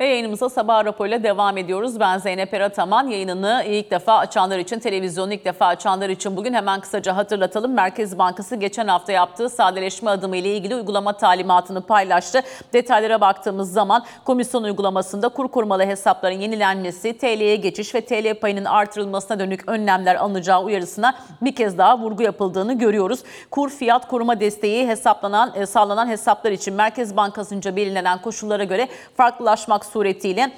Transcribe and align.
Ve 0.00 0.06
yayınımıza 0.06 0.48
sabah 0.48 0.84
raporuyla 0.84 1.22
devam 1.22 1.56
ediyoruz. 1.56 2.00
Ben 2.00 2.18
Zeynep 2.18 2.54
Erataman. 2.54 3.06
Yayınını 3.06 3.64
ilk 3.66 3.90
defa 3.90 4.18
açanlar 4.18 4.58
için, 4.58 4.78
televizyonu 4.78 5.32
ilk 5.32 5.44
defa 5.44 5.66
açanlar 5.66 6.08
için 6.08 6.36
bugün 6.36 6.54
hemen 6.54 6.80
kısaca 6.80 7.16
hatırlatalım. 7.16 7.74
Merkez 7.74 8.18
Bankası 8.18 8.56
geçen 8.56 8.88
hafta 8.88 9.12
yaptığı 9.12 9.48
sadeleşme 9.48 10.10
adımı 10.10 10.36
ile 10.36 10.56
ilgili 10.56 10.74
uygulama 10.74 11.12
talimatını 11.12 11.82
paylaştı. 11.82 12.42
Detaylara 12.72 13.20
baktığımız 13.20 13.72
zaman 13.72 14.04
komisyon 14.24 14.62
uygulamasında 14.62 15.28
kur 15.28 15.48
korumalı 15.48 15.86
hesapların 15.86 16.40
yenilenmesi, 16.40 17.18
TL'ye 17.18 17.56
geçiş 17.56 17.94
ve 17.94 18.00
TL 18.00 18.40
payının 18.40 18.64
artırılmasına 18.64 19.38
dönük 19.38 19.68
önlemler 19.68 20.14
alınacağı 20.14 20.62
uyarısına 20.62 21.14
bir 21.40 21.54
kez 21.54 21.78
daha 21.78 21.98
vurgu 21.98 22.22
yapıldığını 22.22 22.78
görüyoruz. 22.78 23.20
Kur 23.50 23.70
fiyat 23.70 24.08
koruma 24.08 24.40
desteği 24.40 24.88
hesaplanan 24.88 25.52
e, 25.54 25.66
sağlanan 25.66 26.08
hesaplar 26.08 26.52
için 26.52 26.74
Merkez 26.74 27.16
Bankası'nca 27.16 27.76
belirlenen 27.76 28.22
koşullara 28.22 28.64
göre 28.64 28.88
farklılaşmak 29.16 29.85
suretiyle 29.92 30.52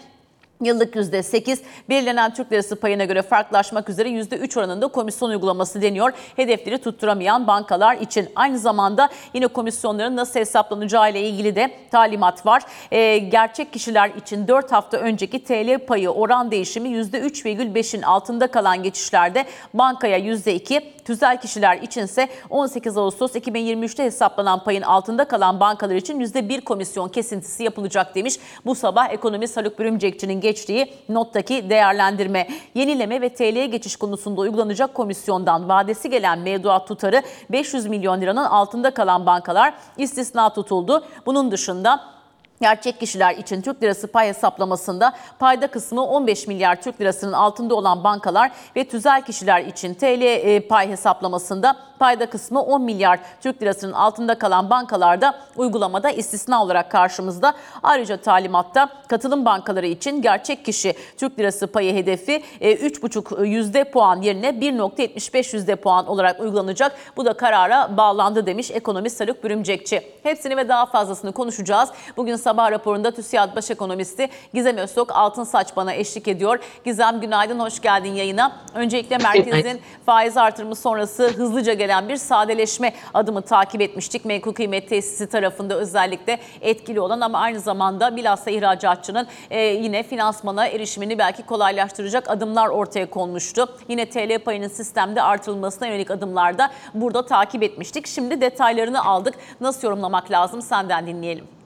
Yıllık 0.62 0.94
%8, 0.94 1.58
belirlenen 1.88 2.34
Türk 2.34 2.52
lirası 2.52 2.76
payına 2.76 3.04
göre 3.04 3.22
farklılaşmak 3.22 3.88
üzere 3.88 4.08
%3 4.08 4.58
oranında 4.58 4.88
komisyon 4.88 5.30
uygulaması 5.30 5.82
deniyor. 5.82 6.12
Hedefleri 6.36 6.78
tutturamayan 6.78 7.46
bankalar 7.46 7.96
için. 7.96 8.28
Aynı 8.36 8.58
zamanda 8.58 9.08
yine 9.34 9.46
komisyonların 9.46 10.16
nasıl 10.16 10.40
hesaplanacağı 10.40 11.10
ile 11.10 11.20
ilgili 11.28 11.56
de 11.56 11.70
talimat 11.90 12.46
var. 12.46 12.62
Ee, 12.90 13.18
gerçek 13.18 13.72
kişiler 13.72 14.10
için 14.10 14.48
4 14.48 14.72
hafta 14.72 14.96
önceki 14.96 15.44
TL 15.44 15.86
payı 15.86 16.10
oran 16.10 16.50
değişimi 16.50 16.88
%3,5'in 16.88 18.02
altında 18.02 18.46
kalan 18.46 18.82
geçişlerde 18.82 19.44
bankaya 19.74 20.18
%2, 20.18 20.82
tüzel 21.04 21.40
kişiler 21.40 21.76
içinse 21.76 22.28
18 22.50 22.96
Ağustos 22.96 23.34
2023'te 23.34 24.04
hesaplanan 24.04 24.64
payın 24.64 24.82
altında 24.82 25.24
kalan 25.24 25.60
bankalar 25.60 25.94
için 25.94 26.20
%1 26.20 26.60
komisyon 26.60 27.08
kesintisi 27.08 27.62
yapılacak 27.62 28.14
demiş. 28.14 28.36
Bu 28.66 28.74
sabah 28.74 29.12
ekonomist 29.12 29.56
Haluk 29.56 29.78
Bürümcekçi'nin 29.78 30.40
geçtiği 30.48 30.92
nottaki 31.08 31.70
değerlendirme, 31.70 32.48
yenileme 32.74 33.20
ve 33.20 33.28
TL'ye 33.28 33.66
geçiş 33.66 33.96
konusunda 33.96 34.40
uygulanacak 34.40 34.94
komisyondan 34.94 35.68
vadesi 35.68 36.10
gelen 36.10 36.38
mevduat 36.38 36.88
tutarı 36.88 37.22
500 37.50 37.86
milyon 37.86 38.20
liranın 38.20 38.44
altında 38.44 38.90
kalan 38.90 39.26
bankalar 39.26 39.74
istisna 39.96 40.54
tutuldu. 40.54 41.04
Bunun 41.26 41.50
dışında 41.50 42.17
Gerçek 42.60 43.00
kişiler 43.00 43.34
için 43.34 43.62
Türk 43.62 43.82
lirası 43.82 44.06
pay 44.06 44.28
hesaplamasında 44.28 45.12
payda 45.38 45.66
kısmı 45.66 46.04
15 46.04 46.46
milyar 46.46 46.82
Türk 46.82 47.00
lirasının 47.00 47.32
altında 47.32 47.74
olan 47.74 48.04
bankalar 48.04 48.50
ve 48.76 48.84
tüzel 48.84 49.22
kişiler 49.22 49.60
için 49.60 49.94
TL 49.94 50.22
e, 50.22 50.60
pay 50.60 50.88
hesaplamasında 50.88 51.76
payda 51.98 52.30
kısmı 52.30 52.62
10 52.62 52.82
milyar 52.82 53.20
Türk 53.40 53.62
lirasının 53.62 53.92
altında 53.92 54.38
kalan 54.38 54.70
bankalarda 54.70 55.34
uygulamada 55.56 56.10
istisna 56.10 56.62
olarak 56.62 56.90
karşımızda. 56.90 57.54
Ayrıca 57.82 58.16
talimatta 58.16 58.88
katılım 59.08 59.44
bankaları 59.44 59.86
için 59.86 60.22
gerçek 60.22 60.64
kişi 60.64 60.94
Türk 61.16 61.38
lirası 61.38 61.66
payı 61.66 61.94
hedefi 61.94 62.42
3,5 62.60 63.44
e, 63.44 63.48
yüzde 63.48 63.84
puan 63.84 64.22
yerine 64.22 64.48
1,75 64.48 65.56
yüzde 65.56 65.76
puan 65.76 66.06
olarak 66.06 66.40
uygulanacak. 66.40 66.92
Bu 67.16 67.24
da 67.24 67.32
karara 67.32 67.96
bağlandı 67.96 68.46
demiş 68.46 68.70
ekonomist 68.70 69.20
Haluk 69.20 69.44
Bürümcekçi. 69.44 70.02
Hepsini 70.22 70.56
ve 70.56 70.68
daha 70.68 70.86
fazlasını 70.86 71.32
konuşacağız. 71.32 71.88
Bugün 72.16 72.36
sabah 72.48 72.70
raporunda 72.70 73.10
TÜSİAD 73.10 73.56
Baş 73.56 73.70
Ekonomisti 73.70 74.28
Gizem 74.54 74.76
Öztok 74.76 75.12
Altınsaç 75.12 75.76
bana 75.76 75.94
eşlik 75.94 76.28
ediyor. 76.28 76.58
Gizem 76.84 77.20
günaydın, 77.20 77.58
hoş 77.58 77.80
geldin 77.80 78.12
yayına. 78.12 78.52
Öncelikle 78.74 79.18
merkezin 79.18 79.80
faiz 80.06 80.36
artırımı 80.36 80.76
sonrası 80.76 81.28
hızlıca 81.28 81.72
gelen 81.72 82.08
bir 82.08 82.16
sadeleşme 82.16 82.92
adımı 83.14 83.42
takip 83.42 83.80
etmiştik. 83.80 84.24
Menkul 84.24 84.52
kıymet 84.52 84.88
tesisi 84.88 85.28
tarafında 85.28 85.74
özellikle 85.74 86.38
etkili 86.60 87.00
olan 87.00 87.20
ama 87.20 87.38
aynı 87.38 87.60
zamanda 87.60 88.16
bilhassa 88.16 88.50
ihracatçının 88.50 89.26
e, 89.50 89.60
yine 89.60 90.02
finansmana 90.02 90.66
erişimini 90.66 91.18
belki 91.18 91.46
kolaylaştıracak 91.46 92.30
adımlar 92.30 92.68
ortaya 92.68 93.10
konmuştu. 93.10 93.68
Yine 93.88 94.06
TL 94.10 94.38
payının 94.38 94.68
sistemde 94.68 95.22
artırılmasına 95.22 95.88
yönelik 95.88 96.10
adımlar 96.10 96.58
da 96.58 96.70
burada 96.94 97.26
takip 97.26 97.62
etmiştik. 97.62 98.06
Şimdi 98.06 98.40
detaylarını 98.40 99.04
aldık. 99.04 99.34
Nasıl 99.60 99.88
yorumlamak 99.88 100.30
lazım 100.30 100.62
senden 100.62 101.06
dinleyelim. 101.06 101.57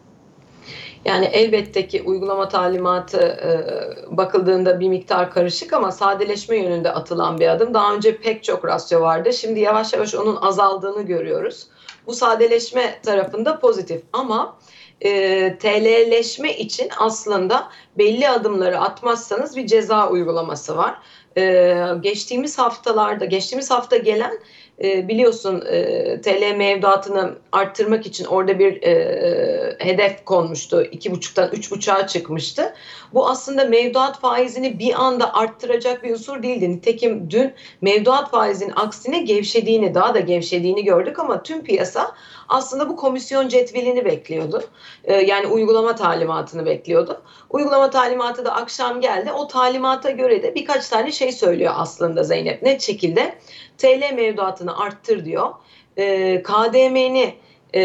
Yani 1.05 1.25
elbette 1.25 1.89
ki 1.89 2.03
uygulama 2.03 2.49
talimatı 2.49 3.19
e, 3.19 4.17
bakıldığında 4.17 4.81
bir 4.81 4.89
miktar 4.89 5.31
karışık 5.31 5.73
ama 5.73 5.93
sadeleşme 5.93 6.57
yönünde 6.57 6.93
atılan 6.93 7.39
bir 7.39 7.49
adım. 7.49 7.75
Daha 7.75 7.95
önce 7.95 8.17
pek 8.17 8.45
çok 8.45 8.65
rasyo 8.65 9.01
vardı. 9.01 9.33
Şimdi 9.33 9.61
yavaş 9.61 9.93
yavaş 9.93 10.15
onun 10.15 10.37
azaldığını 10.37 11.03
görüyoruz. 11.03 11.67
Bu 12.07 12.15
sadeleşme 12.15 13.01
tarafında 13.03 13.61
pozitif 13.61 14.03
ama 14.13 14.57
e, 15.01 15.11
TL'leşme 15.59 16.57
için 16.57 16.89
aslında 16.99 17.69
belli 17.99 18.29
adımları 18.29 18.81
atmazsanız 18.81 19.57
bir 19.57 19.67
ceza 19.67 20.09
uygulaması 20.09 20.77
var. 20.77 20.99
E, 21.37 21.77
geçtiğimiz 22.01 22.59
haftalarda, 22.59 23.25
geçtiğimiz 23.25 23.71
hafta 23.71 23.97
gelen 23.97 24.39
e, 24.83 25.09
biliyorsun 25.09 25.65
e, 25.71 26.21
TL 26.21 26.57
mevduatını 26.57 27.35
arttırmak 27.53 28.07
için 28.07 28.25
orada 28.25 28.59
bir 28.59 28.83
e, 28.83 29.77
hedef 29.79 30.25
konmuştu. 30.25 30.83
2,5'tan 30.83 31.51
3,5'a 31.51 32.07
çıkmıştı. 32.07 32.75
Bu 33.15 33.29
aslında 33.29 33.65
mevduat 33.65 34.21
faizini 34.21 34.79
bir 34.79 35.03
anda 35.03 35.35
arttıracak 35.35 36.05
bir 36.05 36.11
unsur 36.11 36.43
değildi. 36.43 36.71
Nitekim 36.71 37.31
dün 37.31 37.53
mevduat 37.81 38.31
faizinin 38.31 38.73
aksine 38.77 39.19
gevşediğini, 39.19 39.95
daha 39.95 40.15
da 40.15 40.21
gevşediğini 40.21 40.85
gördük 40.85 41.19
ama 41.19 41.43
tüm 41.43 41.65
piyasa 41.65 42.15
aslında 42.49 42.89
bu 42.89 42.97
komisyon 42.97 43.49
cetvelini 43.49 44.05
bekliyordu. 44.05 44.63
E, 45.05 45.15
yani 45.15 45.47
uygulama 45.47 45.95
talimatını 45.95 46.67
bekliyordu. 46.67 47.23
Uygulama 47.51 47.91
talimatı 47.91 48.45
da 48.45 48.55
akşam 48.55 49.01
geldi. 49.01 49.33
O 49.33 49.47
talimata 49.47 50.11
göre 50.11 50.43
de 50.43 50.55
birkaç 50.55 50.89
tane 50.89 51.13
şey 51.13 51.33
söylüyor 51.33 51.73
aslında 51.77 52.23
Zeynep. 52.23 52.63
Net 52.63 52.81
şekilde 52.81 53.35
TL 53.83 54.15
mevduatını 54.15 54.79
arttır 54.79 55.25
diyor. 55.25 55.51
E, 55.97 56.43
KDM'ni 56.43 57.35
e, 57.75 57.81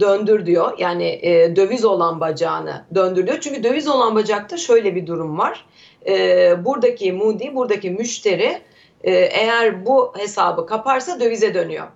döndür 0.00 0.46
diyor. 0.46 0.78
Yani 0.78 1.04
e, 1.22 1.56
döviz 1.56 1.84
olan 1.84 2.20
bacağını 2.20 2.84
döndür 2.94 3.26
diyor. 3.26 3.40
Çünkü 3.40 3.64
döviz 3.64 3.88
olan 3.88 4.14
bacakta 4.14 4.56
şöyle 4.56 4.94
bir 4.94 5.06
durum 5.06 5.38
var. 5.38 5.66
E, 6.06 6.64
buradaki 6.64 7.12
Moody, 7.12 7.54
buradaki 7.54 7.90
müşteri 7.90 8.58
e, 9.04 9.12
eğer 9.12 9.86
bu 9.86 10.12
hesabı 10.16 10.66
kaparsa 10.66 11.20
dövize 11.20 11.54
dönüyor. 11.54 11.86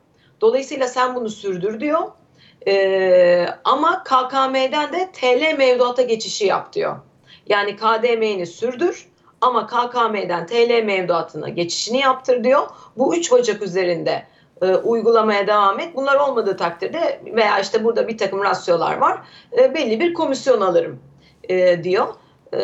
Dolayısıyla 0.40 0.88
sen 0.88 1.14
bunu 1.14 1.30
sürdür 1.30 1.80
diyor. 1.80 2.02
E, 2.68 3.46
ama 3.64 4.04
KKM'den 4.04 4.92
de 4.92 5.08
TL 5.12 5.58
mevduata 5.58 6.02
geçişi 6.02 6.46
yap 6.46 6.72
diyor. 6.72 6.96
Yani 7.46 7.76
KDM'ni 7.76 8.46
sürdür 8.46 9.08
ama 9.46 9.66
KKM'den 9.66 10.46
TL 10.46 10.84
mevduatına 10.84 11.48
geçişini 11.48 11.98
yaptır 11.98 12.44
diyor. 12.44 12.68
Bu 12.96 13.16
üç 13.16 13.32
bacak 13.32 13.62
üzerinde 13.62 14.26
e, 14.62 14.74
uygulamaya 14.74 15.46
devam 15.46 15.80
et. 15.80 15.88
Bunlar 15.94 16.16
olmadığı 16.16 16.56
takdirde 16.56 17.20
veya 17.24 17.60
işte 17.60 17.84
burada 17.84 18.08
bir 18.08 18.18
takım 18.18 18.44
rasyolar 18.44 18.96
var. 18.96 19.18
E, 19.58 19.74
belli 19.74 20.00
bir 20.00 20.14
komisyon 20.14 20.60
alırım 20.60 20.98
e, 21.48 21.84
diyor. 21.84 22.06
E, 22.54 22.60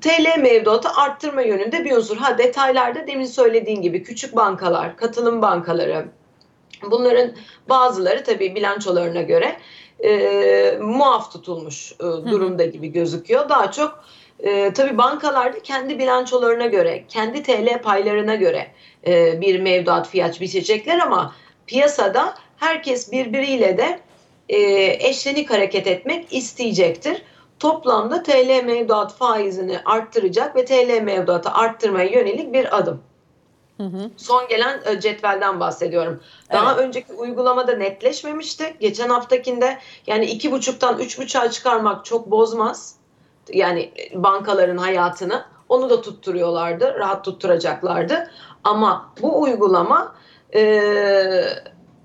TL 0.00 0.38
mevduatı 0.38 0.88
arttırma 0.96 1.42
yönünde 1.42 1.84
bir 1.84 1.96
unsur. 1.96 2.16
Ha 2.16 2.38
detaylarda 2.38 3.06
demin 3.06 3.26
söylediğin 3.26 3.82
gibi 3.82 4.02
küçük 4.02 4.36
bankalar, 4.36 4.96
katılım 4.96 5.42
bankaları, 5.42 6.06
bunların 6.90 7.30
bazıları 7.68 8.24
tabii 8.24 8.54
bilançolarına 8.54 9.22
göre 9.22 9.56
e, 10.04 10.78
muaf 10.80 11.32
tutulmuş 11.32 11.92
e, 11.92 12.04
durumda 12.04 12.64
gibi 12.64 12.88
gözüküyor. 12.88 13.48
Daha 13.48 13.72
çok 13.72 14.04
e, 14.40 14.72
tabii 14.72 14.98
bankalarda 14.98 15.62
kendi 15.62 15.98
bilançolarına 15.98 16.66
göre, 16.66 17.04
kendi 17.08 17.42
TL 17.42 17.82
paylarına 17.82 18.34
göre 18.34 18.66
e, 19.06 19.40
bir 19.40 19.60
mevduat 19.60 20.08
fiyat 20.08 20.40
biçecekler 20.40 20.98
ama 20.98 21.34
piyasada 21.66 22.34
herkes 22.56 23.12
birbiriyle 23.12 23.78
de 23.78 24.00
e, 24.48 24.58
eşlenik 25.08 25.50
hareket 25.50 25.86
etmek 25.86 26.32
isteyecektir. 26.32 27.22
Toplamda 27.58 28.22
TL 28.22 28.64
mevduat 28.64 29.16
faizini 29.16 29.78
arttıracak 29.84 30.56
ve 30.56 30.64
TL 30.64 31.02
mevduatı 31.02 31.50
arttırmaya 31.50 32.08
yönelik 32.08 32.52
bir 32.52 32.78
adım. 32.78 33.02
Hı 33.76 33.82
hı. 33.82 34.10
Son 34.16 34.48
gelen 34.48 34.80
e, 34.86 35.00
cetvelden 35.00 35.60
bahsediyorum. 35.60 36.20
Daha 36.52 36.74
evet. 36.74 36.84
önceki 36.84 37.12
uygulamada 37.12 37.72
netleşmemişti. 37.72 38.74
Geçen 38.80 39.08
haftakinde 39.08 39.78
yani 40.06 40.24
iki 40.24 40.52
buçuktan 40.52 40.98
üç 40.98 41.18
buçuğa 41.18 41.50
çıkarmak 41.50 42.04
çok 42.04 42.30
bozmaz 42.30 42.97
yani 43.52 43.92
bankaların 44.14 44.76
hayatını 44.76 45.44
onu 45.68 45.90
da 45.90 46.00
tutturuyorlardı, 46.00 46.94
rahat 46.98 47.24
tutturacaklardı. 47.24 48.30
Ama 48.64 49.12
bu 49.22 49.42
uygulama 49.42 50.14
e, 50.54 50.82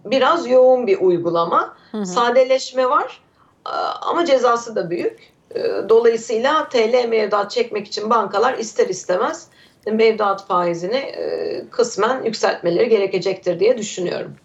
biraz 0.05 0.47
yoğun 0.47 0.87
bir 0.87 0.99
uygulama. 1.01 1.75
Hı 1.91 1.97
hı. 1.97 2.05
Sadeleşme 2.05 2.89
var 2.89 3.21
e, 3.67 3.69
ama 4.01 4.25
cezası 4.25 4.75
da 4.75 4.89
büyük. 4.89 5.33
E, 5.55 5.61
dolayısıyla 5.89 6.69
TL 6.69 7.05
mevduat 7.09 7.51
çekmek 7.51 7.87
için 7.87 8.09
bankalar 8.09 8.57
ister 8.57 8.87
istemez 8.87 9.47
mevduat 9.91 10.47
faizini 10.47 10.95
e, 10.95 11.63
kısmen 11.71 12.23
yükseltmeleri 12.23 12.89
gerekecektir 12.89 13.59
diye 13.59 13.77
düşünüyorum. 13.77 14.35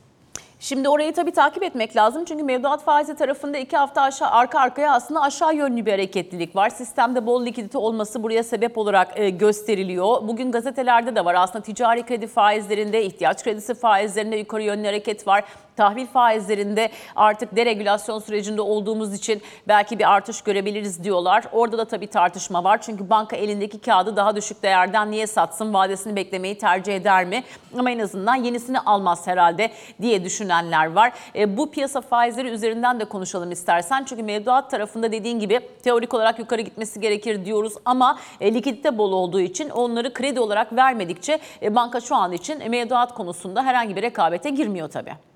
Şimdi 0.61 0.89
orayı 0.89 1.13
tabii 1.13 1.31
takip 1.31 1.63
etmek 1.63 1.97
lazım. 1.97 2.25
Çünkü 2.25 2.45
mevduat 2.45 2.85
faizi 2.85 3.17
tarafında 3.17 3.59
iki 3.59 3.77
hafta 3.77 4.03
aşağı 4.03 4.31
arka 4.31 4.61
arkaya 4.61 4.93
aslında 4.93 5.23
aşağı 5.23 5.55
yönlü 5.55 5.87
bir 5.87 5.91
hareketlilik 5.91 6.57
var. 6.57 6.71
Sistemde 6.71 7.27
bol 7.27 7.47
likidite 7.47 7.79
olması 7.79 8.23
buraya 8.23 8.43
sebep 8.43 8.79
olarak 8.79 9.21
e, 9.21 9.31
gösteriliyor. 9.31 10.29
Bugün 10.29 10.53
gazetelerde 10.53 11.17
de 11.17 11.25
var 11.25 11.35
aslında 11.35 11.65
ticari 11.65 12.03
kredi 12.03 12.27
faizlerinde, 12.27 13.05
ihtiyaç 13.05 13.45
kredisi 13.45 13.75
faizlerinde 13.75 14.37
yukarı 14.37 14.63
yönlü 14.63 14.87
hareket 14.87 15.27
var. 15.27 15.45
Tahvil 15.79 16.07
faizlerinde 16.07 16.91
artık 17.17 17.57
deregülasyon 17.57 18.19
sürecinde 18.19 18.61
olduğumuz 18.61 19.15
için 19.15 19.43
belki 19.69 19.99
bir 19.99 20.13
artış 20.13 20.43
görebiliriz 20.43 21.05
diyorlar. 21.05 21.45
Orada 21.53 21.79
da 21.79 21.85
tabii 21.85 22.07
tartışma 22.07 22.65
var. 22.65 22.83
Çünkü 22.83 23.11
banka 23.11 23.37
elindeki 23.37 23.81
kağıdı 23.81 24.17
daha 24.17 24.37
düşük 24.37 24.63
değerden 24.63 25.11
niye 25.11 25.27
satsın? 25.27 25.75
Vadesini 25.75 26.17
beklemeyi 26.17 26.59
tercih 26.59 26.97
eder 26.97 27.25
mi? 27.25 27.45
Ama 27.79 27.91
en 27.91 27.99
azından 27.99 28.35
yenisini 28.35 28.81
almaz 28.81 29.27
herhalde 29.27 29.71
diye 30.03 30.25
düşünenler 30.25 30.93
var. 30.93 31.13
E, 31.35 31.57
bu 31.57 31.71
piyasa 31.71 32.01
faizleri 32.01 32.49
üzerinden 32.49 33.01
de 33.01 33.05
konuşalım 33.05 33.51
istersen. 33.51 34.05
Çünkü 34.05 34.23
mevduat 34.23 34.71
tarafında 34.71 35.13
dediğin 35.13 35.39
gibi 35.39 35.61
teorik 35.83 36.15
olarak 36.15 36.39
yukarı 36.39 36.61
gitmesi 36.61 37.01
gerekir 37.01 37.45
diyoruz 37.45 37.75
ama 37.85 38.19
e, 38.41 38.55
likidite 38.55 38.99
bol 38.99 39.13
olduğu 39.13 39.41
için 39.41 39.71
onları 39.71 40.13
kredi 40.13 40.41
olarak 40.41 40.73
vermedikçe 40.73 41.39
e, 41.63 41.75
banka 41.75 42.01
şu 42.01 42.17
an 42.17 42.33
için 42.33 42.71
mevduat 42.71 43.15
konusunda 43.15 43.63
herhangi 43.63 43.97
bir 43.97 44.03
rekabete 44.03 44.51
girmiyor 44.51 44.89
tabii. 44.89 45.29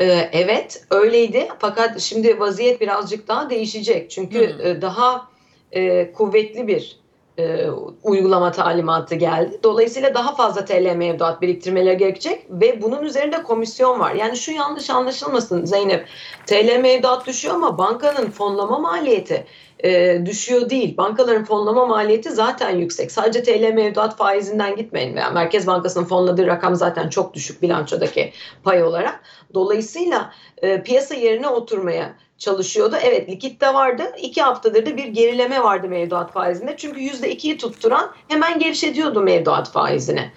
Ee, 0.00 0.28
evet 0.32 0.84
öyleydi 0.90 1.48
fakat 1.58 2.00
şimdi 2.00 2.40
vaziyet 2.40 2.80
birazcık 2.80 3.28
daha 3.28 3.50
değişecek. 3.50 4.10
Çünkü 4.10 4.58
Hmm. 4.58 4.82
daha 4.82 5.28
e, 5.72 6.12
kuvvetli 6.12 6.68
bir 6.68 6.98
e, 7.38 7.66
uygulama 8.02 8.52
talimatı 8.52 9.14
geldi. 9.14 9.60
Dolayısıyla 9.62 10.14
daha 10.14 10.34
fazla 10.34 10.64
TL 10.64 10.94
mevduat 10.96 11.42
biriktirmeleri 11.42 11.96
gerekecek 11.96 12.46
ve 12.50 12.82
bunun 12.82 13.02
üzerinde 13.02 13.42
komisyon 13.42 14.00
var. 14.00 14.14
Yani 14.14 14.36
şu 14.36 14.52
yanlış 14.52 14.90
anlaşılmasın 14.90 15.64
Zeynep. 15.64 16.06
TL 16.46 16.78
mevduat 16.80 17.26
düşüyor 17.26 17.54
ama 17.54 17.78
bankanın 17.78 18.30
fonlama 18.30 18.78
maliyeti 18.78 19.46
e, 19.84 20.22
düşüyor 20.26 20.70
değil. 20.70 20.96
Bankaların 20.96 21.44
fonlama 21.44 21.86
maliyeti 21.86 22.30
zaten 22.30 22.70
yüksek. 22.70 23.12
Sadece 23.12 23.42
TL 23.42 23.72
mevduat 23.74 24.16
faizinden 24.16 24.76
gitmeyin. 24.76 25.16
Veya 25.16 25.30
Merkez 25.30 25.66
Bankası'nın 25.66 26.04
fonladığı 26.04 26.46
rakam 26.46 26.74
zaten 26.74 27.08
çok 27.08 27.34
düşük 27.34 27.62
bilançodaki 27.62 28.32
pay 28.62 28.84
olarak. 28.84 29.20
Dolayısıyla 29.54 30.32
e, 30.62 30.82
piyasa 30.82 31.14
yerine 31.14 31.48
oturmaya 31.48 32.14
çalışıyordu. 32.38 32.96
Evet 33.02 33.28
likit 33.28 33.60
de 33.60 33.74
vardı. 33.74 34.02
İki 34.22 34.42
haftadır 34.42 34.86
da 34.86 34.96
bir 34.96 35.04
gerileme 35.04 35.62
vardı 35.62 35.88
mevduat 35.88 36.32
faizinde. 36.32 36.74
Çünkü 36.76 37.00
yüzde 37.00 37.30
ikiyi 37.30 37.58
tutturan 37.58 38.10
hemen 38.28 38.58
gevşetiyordu 38.58 39.20
mevduat 39.20 39.72
faizine. 39.72 40.32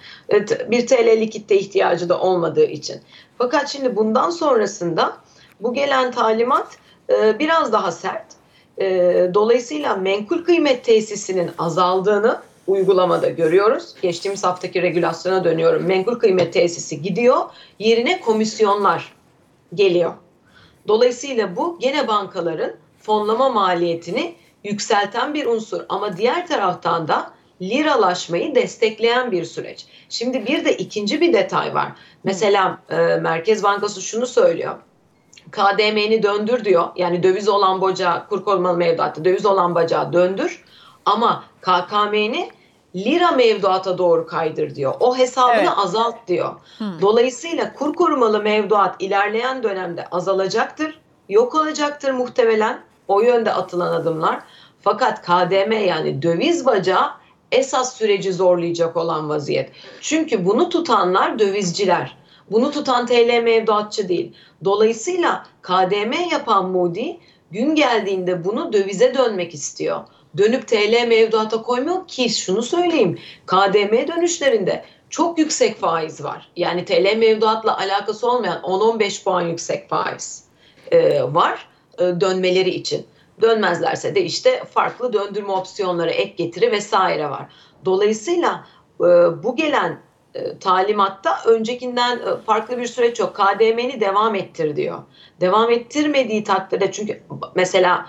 Bir 0.68 0.86
TL 0.86 1.20
likitte 1.20 1.58
ihtiyacı 1.58 2.08
da 2.08 2.20
olmadığı 2.20 2.66
için. 2.66 3.00
Fakat 3.38 3.68
şimdi 3.68 3.96
bundan 3.96 4.30
sonrasında 4.30 5.16
bu 5.60 5.74
gelen 5.74 6.10
talimat 6.12 6.76
e, 7.10 7.38
biraz 7.38 7.72
daha 7.72 7.92
sert. 7.92 8.37
E, 8.80 9.30
dolayısıyla 9.34 9.96
menkul 9.96 10.44
kıymet 10.44 10.84
tesisinin 10.84 11.50
azaldığını 11.58 12.40
uygulamada 12.66 13.28
görüyoruz. 13.28 13.94
Geçtiğimiz 14.02 14.44
haftaki 14.44 14.82
regülasyona 14.82 15.44
dönüyorum. 15.44 15.86
Menkul 15.86 16.18
kıymet 16.18 16.52
tesisi 16.52 17.02
gidiyor. 17.02 17.38
Yerine 17.78 18.20
komisyonlar 18.20 19.12
geliyor. 19.74 20.12
Dolayısıyla 20.88 21.56
bu 21.56 21.78
gene 21.80 22.08
bankaların 22.08 22.72
fonlama 23.00 23.48
maliyetini 23.48 24.34
yükselten 24.64 25.34
bir 25.34 25.46
unsur 25.46 25.80
ama 25.88 26.16
diğer 26.16 26.46
taraftan 26.46 27.08
da 27.08 27.30
liralaşmayı 27.62 28.54
destekleyen 28.54 29.32
bir 29.32 29.44
süreç. 29.44 29.86
Şimdi 30.08 30.46
bir 30.46 30.64
de 30.64 30.76
ikinci 30.76 31.20
bir 31.20 31.32
detay 31.32 31.74
var. 31.74 31.92
Mesela 32.24 32.78
e, 32.90 32.96
Merkez 32.96 33.62
Bankası 33.62 34.02
şunu 34.02 34.26
söylüyor. 34.26 34.74
KDM'ni 35.52 36.22
döndür 36.22 36.64
diyor. 36.64 36.88
Yani 36.96 37.22
döviz 37.22 37.48
olan 37.48 37.80
bacağı, 37.80 38.28
kur 38.28 38.44
korumalı 38.44 38.76
mevduatta 38.76 39.24
döviz 39.24 39.46
olan 39.46 39.74
bacağı 39.74 40.12
döndür. 40.12 40.64
Ama 41.04 41.44
KKM'ni 41.60 42.50
lira 42.96 43.30
mevduata 43.30 43.98
doğru 43.98 44.26
kaydır 44.26 44.74
diyor. 44.74 44.94
O 45.00 45.16
hesabını 45.16 45.56
Evet. 45.60 45.70
azalt 45.76 46.16
diyor. 46.28 46.54
Dolayısıyla 47.00 47.72
kur 47.72 47.94
korumalı 47.94 48.42
mevduat 48.42 49.02
ilerleyen 49.02 49.62
dönemde 49.62 50.06
azalacaktır. 50.06 51.00
Yok 51.28 51.54
olacaktır 51.54 52.10
muhtemelen. 52.10 52.80
O 53.08 53.20
yönde 53.20 53.52
atılan 53.52 53.92
adımlar. 53.92 54.40
Fakat 54.80 55.22
KDM 55.22 55.72
yani 55.72 56.22
döviz 56.22 56.66
bacağı 56.66 57.10
esas 57.52 57.96
süreci 57.96 58.32
zorlayacak 58.32 58.96
olan 58.96 59.28
vaziyet. 59.28 59.70
Çünkü 60.00 60.44
bunu 60.44 60.68
tutanlar 60.68 61.38
dövizciler. 61.38 62.16
Bunu 62.50 62.70
tutan 62.70 63.06
TL 63.06 63.42
mevduatçı 63.42 64.08
değil. 64.08 64.32
Dolayısıyla 64.64 65.46
KDM 65.62 66.12
yapan 66.30 66.70
Moody 66.70 67.10
gün 67.50 67.74
geldiğinde 67.74 68.44
bunu 68.44 68.72
dövize 68.72 69.14
dönmek 69.14 69.54
istiyor. 69.54 70.00
Dönüp 70.36 70.68
TL 70.68 71.06
mevduata 71.08 71.62
koymuyor 71.62 72.08
ki 72.08 72.30
şunu 72.30 72.62
söyleyeyim. 72.62 73.18
KDM 73.46 74.08
dönüşlerinde 74.08 74.84
çok 75.10 75.38
yüksek 75.38 75.78
faiz 75.78 76.24
var. 76.24 76.48
Yani 76.56 76.84
TL 76.84 77.16
mevduatla 77.16 77.78
alakası 77.78 78.30
olmayan 78.30 78.62
10-15 78.62 79.24
puan 79.24 79.40
yüksek 79.40 79.88
faiz 79.88 80.44
e, 80.90 81.22
var 81.22 81.68
e, 81.98 82.04
dönmeleri 82.20 82.70
için. 82.70 83.06
Dönmezlerse 83.40 84.14
de 84.14 84.24
işte 84.24 84.64
farklı 84.74 85.12
döndürme 85.12 85.52
opsiyonları, 85.52 86.10
ek 86.10 86.34
getiri 86.36 86.72
vesaire 86.72 87.30
var. 87.30 87.46
Dolayısıyla 87.84 88.66
e, 89.00 89.04
bu 89.42 89.56
gelen 89.56 90.00
e, 90.34 90.58
talimatta 90.58 91.38
öncekinden 91.46 92.18
e, 92.18 92.42
farklı 92.46 92.78
bir 92.78 92.86
süreç 92.86 93.20
yok. 93.20 93.36
KDM'ni 93.36 94.00
devam 94.00 94.34
ettir 94.34 94.76
diyor. 94.76 94.98
Devam 95.40 95.70
ettirmediği 95.70 96.44
takdirde 96.44 96.92
çünkü 96.92 97.22
mesela 97.54 98.06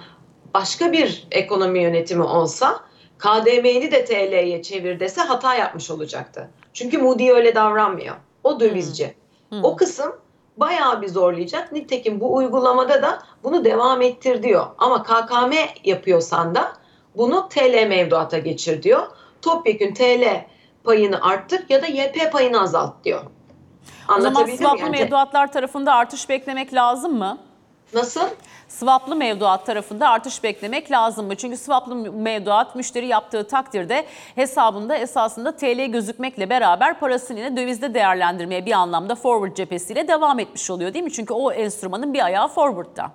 başka 0.54 0.92
bir 0.92 1.27
ekonomi 1.31 1.80
yönetimi 1.80 2.24
olsa 2.24 2.80
KDM'ni 3.19 3.92
de 3.92 4.06
TL'ye 4.06 4.63
çevir 4.63 5.00
dese 5.00 5.21
hata 5.21 5.56
yapmış 5.56 5.92
olacaktı. 5.92 6.50
Çünkü 6.74 6.98
Moody 6.98 7.31
öyle 7.31 7.56
davranmıyor. 7.56 8.16
O 8.44 8.60
dövizci. 8.60 9.15
Hmm. 9.50 9.63
O 9.63 9.75
kısım 9.75 10.15
bayağı 10.57 11.01
bir 11.01 11.07
zorlayacak. 11.07 11.72
Nitekim 11.72 12.19
bu 12.19 12.36
uygulamada 12.36 13.01
da 13.01 13.24
bunu 13.44 13.65
devam 13.65 14.01
ettir 14.01 14.44
diyor. 14.44 14.65
Ama 14.77 15.04
KKM 15.04 15.54
yapıyorsan 15.83 16.56
da 16.56 16.74
bunu 17.15 17.50
TL 17.50 17.88
mevduata 17.88 18.38
geçir 18.38 18.83
diyor. 18.83 19.07
Topyekün 19.42 19.94
TL 19.94 20.45
payını 20.83 21.21
arttır 21.21 21.65
ya 21.69 21.81
da 21.81 21.85
YP 21.87 22.31
payını 22.31 22.61
azalt 22.61 23.03
diyor. 23.03 23.23
O 24.17 24.21
zaman 24.21 24.45
swaplı 24.45 24.79
Yani 24.79 24.89
mevduatlar 24.89 25.51
tarafında 25.51 25.93
artış 25.93 26.29
beklemek 26.29 26.73
lazım 26.73 27.17
mı? 27.17 27.37
Nasıl? 27.93 28.21
Swaplı 28.67 29.15
mevduat 29.15 29.65
tarafında 29.65 30.09
artış 30.09 30.43
beklemek 30.43 30.91
lazım 30.91 31.27
mı? 31.27 31.35
Çünkü 31.35 31.57
swaplı 31.57 31.95
mevduat 31.95 32.75
müşteri 32.75 33.07
yaptığı 33.07 33.47
takdirde 33.47 34.05
hesabında 34.36 34.95
esasında 34.95 35.55
TL 35.55 35.86
gözükmekle 35.86 36.50
beraber 36.50 37.00
parasını 37.00 37.39
yine 37.39 37.57
dövizde 37.57 37.93
değerlendirmeye 37.93 38.65
bir 38.65 38.71
anlamda 38.71 39.15
forward 39.15 39.55
cephesiyle 39.55 40.07
devam 40.07 40.39
etmiş 40.39 40.69
oluyor 40.69 40.93
değil 40.93 41.05
mi? 41.05 41.12
Çünkü 41.12 41.33
o 41.33 41.51
enstrümanın 41.51 42.13
bir 42.13 42.25
ayağı 42.25 42.48
forward'da. 42.48 43.12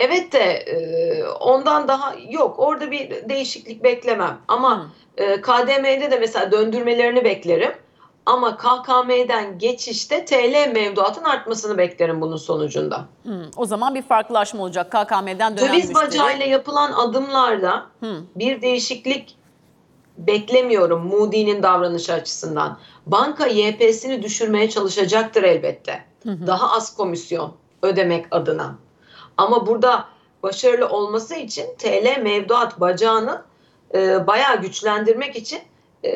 Evet 0.00 0.32
de 0.32 0.38
e, 0.52 1.24
ondan 1.28 1.88
daha 1.88 2.14
yok. 2.30 2.58
Orada 2.58 2.90
bir 2.90 3.28
değişiklik 3.28 3.84
beklemem. 3.84 4.38
Ama 4.48 4.86
e, 5.16 5.40
KDM'de 5.40 6.10
de 6.10 6.18
mesela 6.20 6.52
döndürmelerini 6.52 7.24
beklerim. 7.24 7.72
Ama 8.26 8.56
KKM'den 8.56 9.58
geçişte 9.58 10.24
TL 10.24 10.72
mevduatın 10.74 11.24
artmasını 11.24 11.78
beklerim 11.78 12.20
bunun 12.20 12.36
sonucunda. 12.36 13.04
Hmm, 13.22 13.42
O 13.56 13.66
zaman 13.66 13.94
bir 13.94 14.02
farklılaşma 14.02 14.62
olacak 14.62 14.90
KKM'den 14.92 15.56
dönen 15.56 15.68
Döviz 15.72 15.88
müşteri. 15.88 15.94
bacağıyla 15.94 16.46
yapılan 16.46 16.92
adımlarda 16.92 17.86
Hı. 18.00 18.20
bir 18.36 18.62
değişiklik 18.62 19.36
beklemiyorum 20.18 21.06
Moody'nin 21.06 21.62
davranışı 21.62 22.12
açısından. 22.12 22.78
Banka 23.06 23.46
YP'sini 23.46 24.22
düşürmeye 24.22 24.70
çalışacaktır 24.70 25.42
elbette. 25.42 26.04
Daha 26.26 26.76
az 26.76 26.96
komisyon 26.96 27.52
ödemek 27.82 28.26
adına. 28.30 28.74
Ama 29.38 29.66
burada 29.66 30.04
başarılı 30.42 30.88
olması 30.88 31.34
için 31.34 31.66
TL 31.78 32.20
mevduat 32.22 32.80
bacağını 32.80 33.42
e, 33.94 34.26
bayağı 34.26 34.60
güçlendirmek 34.60 35.36
için 35.36 35.60
e, 36.04 36.10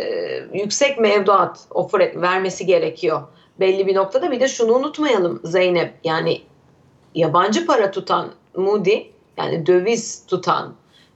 yüksek 0.52 0.98
mevduat 0.98 1.66
offer 1.70 2.22
vermesi 2.22 2.66
gerekiyor. 2.66 3.22
Belli 3.60 3.86
bir 3.86 3.94
noktada 3.94 4.30
bir 4.30 4.40
de 4.40 4.48
şunu 4.48 4.74
unutmayalım 4.74 5.40
Zeynep. 5.44 5.94
Yani 6.04 6.42
yabancı 7.14 7.66
para 7.66 7.90
tutan 7.90 8.28
Moody 8.56 9.02
yani 9.36 9.66
döviz 9.66 10.26
tutan 10.26 10.74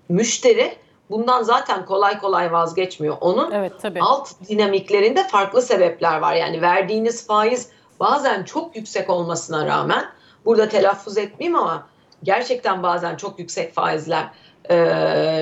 müşteri 0.08 0.76
bundan 1.10 1.42
zaten 1.42 1.86
kolay 1.86 2.18
kolay 2.18 2.52
vazgeçmiyor. 2.52 3.16
Onun 3.20 3.50
Evet 3.50 3.72
tabii. 3.82 4.00
alt 4.02 4.28
dinamiklerinde 4.48 5.28
farklı 5.28 5.62
sebepler 5.62 6.18
var. 6.18 6.34
Yani 6.34 6.62
verdiğiniz 6.62 7.26
faiz 7.26 7.68
bazen 8.00 8.44
çok 8.44 8.76
yüksek 8.76 9.10
olmasına 9.10 9.66
rağmen 9.66 10.04
burada 10.44 10.68
telaffuz 10.68 11.18
etmeyeyim 11.18 11.58
ama 11.58 11.86
gerçekten 12.22 12.82
bazen 12.82 13.16
çok 13.16 13.38
yüksek 13.38 13.74
faizler 13.74 14.30
e, 14.68 14.76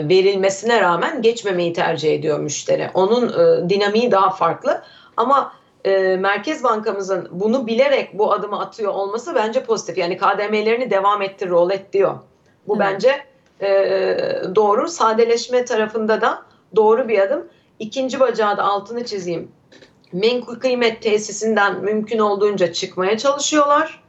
verilmesine 0.08 0.80
rağmen 0.80 1.22
geçmemeyi 1.22 1.72
tercih 1.72 2.14
ediyor 2.14 2.38
müşteri. 2.38 2.90
Onun 2.94 3.28
e, 3.28 3.68
dinamiği 3.68 4.10
daha 4.10 4.30
farklı 4.30 4.82
ama 5.16 5.52
e, 5.84 6.16
Merkez 6.16 6.64
Bankamızın 6.64 7.28
bunu 7.30 7.66
bilerek 7.66 8.18
bu 8.18 8.32
adımı 8.32 8.60
atıyor 8.60 8.94
olması 8.94 9.34
bence 9.34 9.64
pozitif. 9.64 9.98
Yani 9.98 10.16
KDM'lerini 10.16 10.90
devam 10.90 11.22
ettir, 11.22 11.48
rol 11.48 11.70
et 11.70 11.92
diyor. 11.92 12.14
Bu 12.68 12.74
Hı. 12.76 12.78
bence 12.78 13.24
e, 13.60 13.68
doğru. 14.54 14.88
Sadeleşme 14.88 15.64
tarafında 15.64 16.20
da 16.20 16.42
doğru 16.76 17.08
bir 17.08 17.18
adım. 17.18 17.48
İkinci 17.78 18.20
bacağı 18.20 18.56
da 18.56 18.62
altını 18.62 19.04
çizeyim. 19.04 19.52
Menkul 20.12 20.60
kıymet 20.60 21.02
tesisinden 21.02 21.80
mümkün 21.80 22.18
olduğunca 22.18 22.72
çıkmaya 22.72 23.18
çalışıyorlar. 23.18 24.03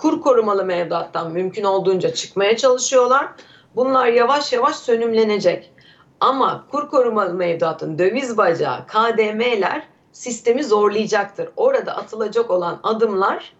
Kur 0.00 0.20
korumalı 0.20 0.64
mevduattan 0.64 1.32
mümkün 1.32 1.64
olduğunca 1.64 2.14
çıkmaya 2.14 2.56
çalışıyorlar. 2.56 3.28
Bunlar 3.76 4.06
yavaş 4.06 4.52
yavaş 4.52 4.76
sönümlenecek. 4.76 5.72
Ama 6.20 6.66
kur 6.70 6.88
korumalı 6.90 7.34
mevduatın 7.34 7.98
döviz 7.98 8.36
bacağı, 8.36 8.86
KDM'ler 8.86 9.82
sistemi 10.12 10.64
zorlayacaktır. 10.64 11.48
Orada 11.56 11.96
atılacak 11.96 12.50
olan 12.50 12.80
adımlar 12.82 13.52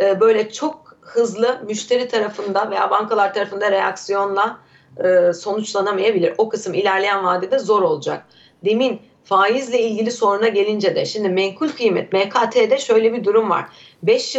e, 0.00 0.20
böyle 0.20 0.50
çok 0.52 0.96
hızlı 1.00 1.60
müşteri 1.66 2.08
tarafında 2.08 2.70
veya 2.70 2.90
bankalar 2.90 3.34
tarafında 3.34 3.72
reaksiyonla 3.72 4.58
e, 5.04 5.32
sonuçlanamayabilir. 5.32 6.34
O 6.38 6.48
kısım 6.48 6.74
ilerleyen 6.74 7.24
vadede 7.24 7.58
zor 7.58 7.82
olacak. 7.82 8.26
Demin 8.64 9.00
faizle 9.24 9.80
ilgili 9.82 10.10
soruna 10.10 10.48
gelince 10.48 10.94
de 10.94 11.06
şimdi 11.06 11.28
menkul 11.28 11.68
kıymet 11.68 12.12
MKT'de 12.12 12.78
şöyle 12.78 13.12
bir 13.12 13.24
durum 13.24 13.50
var. 13.50 13.68
5 14.02 14.34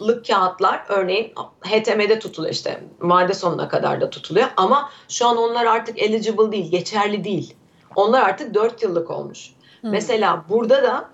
yıllık 0.00 0.26
kağıtlar 0.26 0.84
örneğin 0.88 1.32
HTM'de 1.60 2.18
tutuluyor 2.18 2.54
işte 2.54 2.80
vade 3.00 3.34
sonuna 3.34 3.68
kadar 3.68 4.00
da 4.00 4.10
tutuluyor 4.10 4.48
ama 4.56 4.90
şu 5.08 5.26
an 5.26 5.36
onlar 5.36 5.66
artık 5.66 5.98
eligible 5.98 6.52
değil, 6.52 6.70
geçerli 6.70 7.24
değil. 7.24 7.54
Onlar 7.96 8.22
artık 8.22 8.54
4 8.54 8.82
yıllık 8.82 9.10
olmuş. 9.10 9.50
Hı. 9.80 9.88
Mesela 9.88 10.44
burada 10.48 10.82
da 10.82 11.08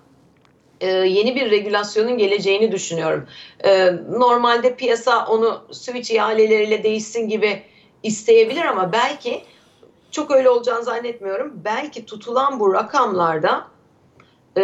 e, 0.81 0.87
yeni 0.87 1.35
bir 1.35 1.51
regülasyonun 1.51 2.17
geleceğini 2.17 2.71
düşünüyorum. 2.71 3.27
E, 3.63 3.93
normalde 4.09 4.75
piyasa 4.75 5.25
onu 5.25 5.61
switch 5.71 6.11
ihaleleriyle 6.11 6.83
değişsin 6.83 7.29
gibi 7.29 7.63
isteyebilir 8.03 8.65
ama 8.65 8.91
belki 8.91 9.43
çok 10.11 10.31
öyle 10.31 10.49
olacağını 10.49 10.83
zannetmiyorum. 10.83 11.53
Belki 11.65 12.05
tutulan 12.05 12.59
bu 12.59 12.73
rakamlarda 12.73 13.67
e, 14.57 14.61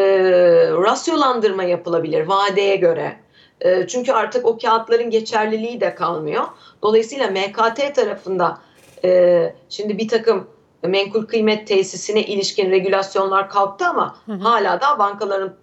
rasyolandırma 0.72 1.64
yapılabilir 1.64 2.28
vadeye 2.28 2.76
göre. 2.76 3.27
E, 3.62 3.88
çünkü 3.88 4.12
artık 4.12 4.46
o 4.46 4.58
kağıtların 4.58 5.10
geçerliliği 5.10 5.82
de 5.82 5.96
kalmıyor. 5.96 6.44
Dolayısıyla 6.82 7.28
MKT 7.28 7.96
tarafında 7.96 8.58
e, 9.04 9.54
şimdi 9.70 9.98
bir 9.98 10.08
takım 10.08 10.48
menkul 10.84 11.26
kıymet 11.26 11.68
tesisine 11.68 12.24
ilişkin 12.24 12.72
regülasyonlar 12.72 13.50
kalktı 13.50 13.86
ama 13.86 14.16
Hı 14.26 14.32
hı. 14.32 14.38
hala 14.38 14.82
da 14.82 15.00
bankaların 15.00 15.54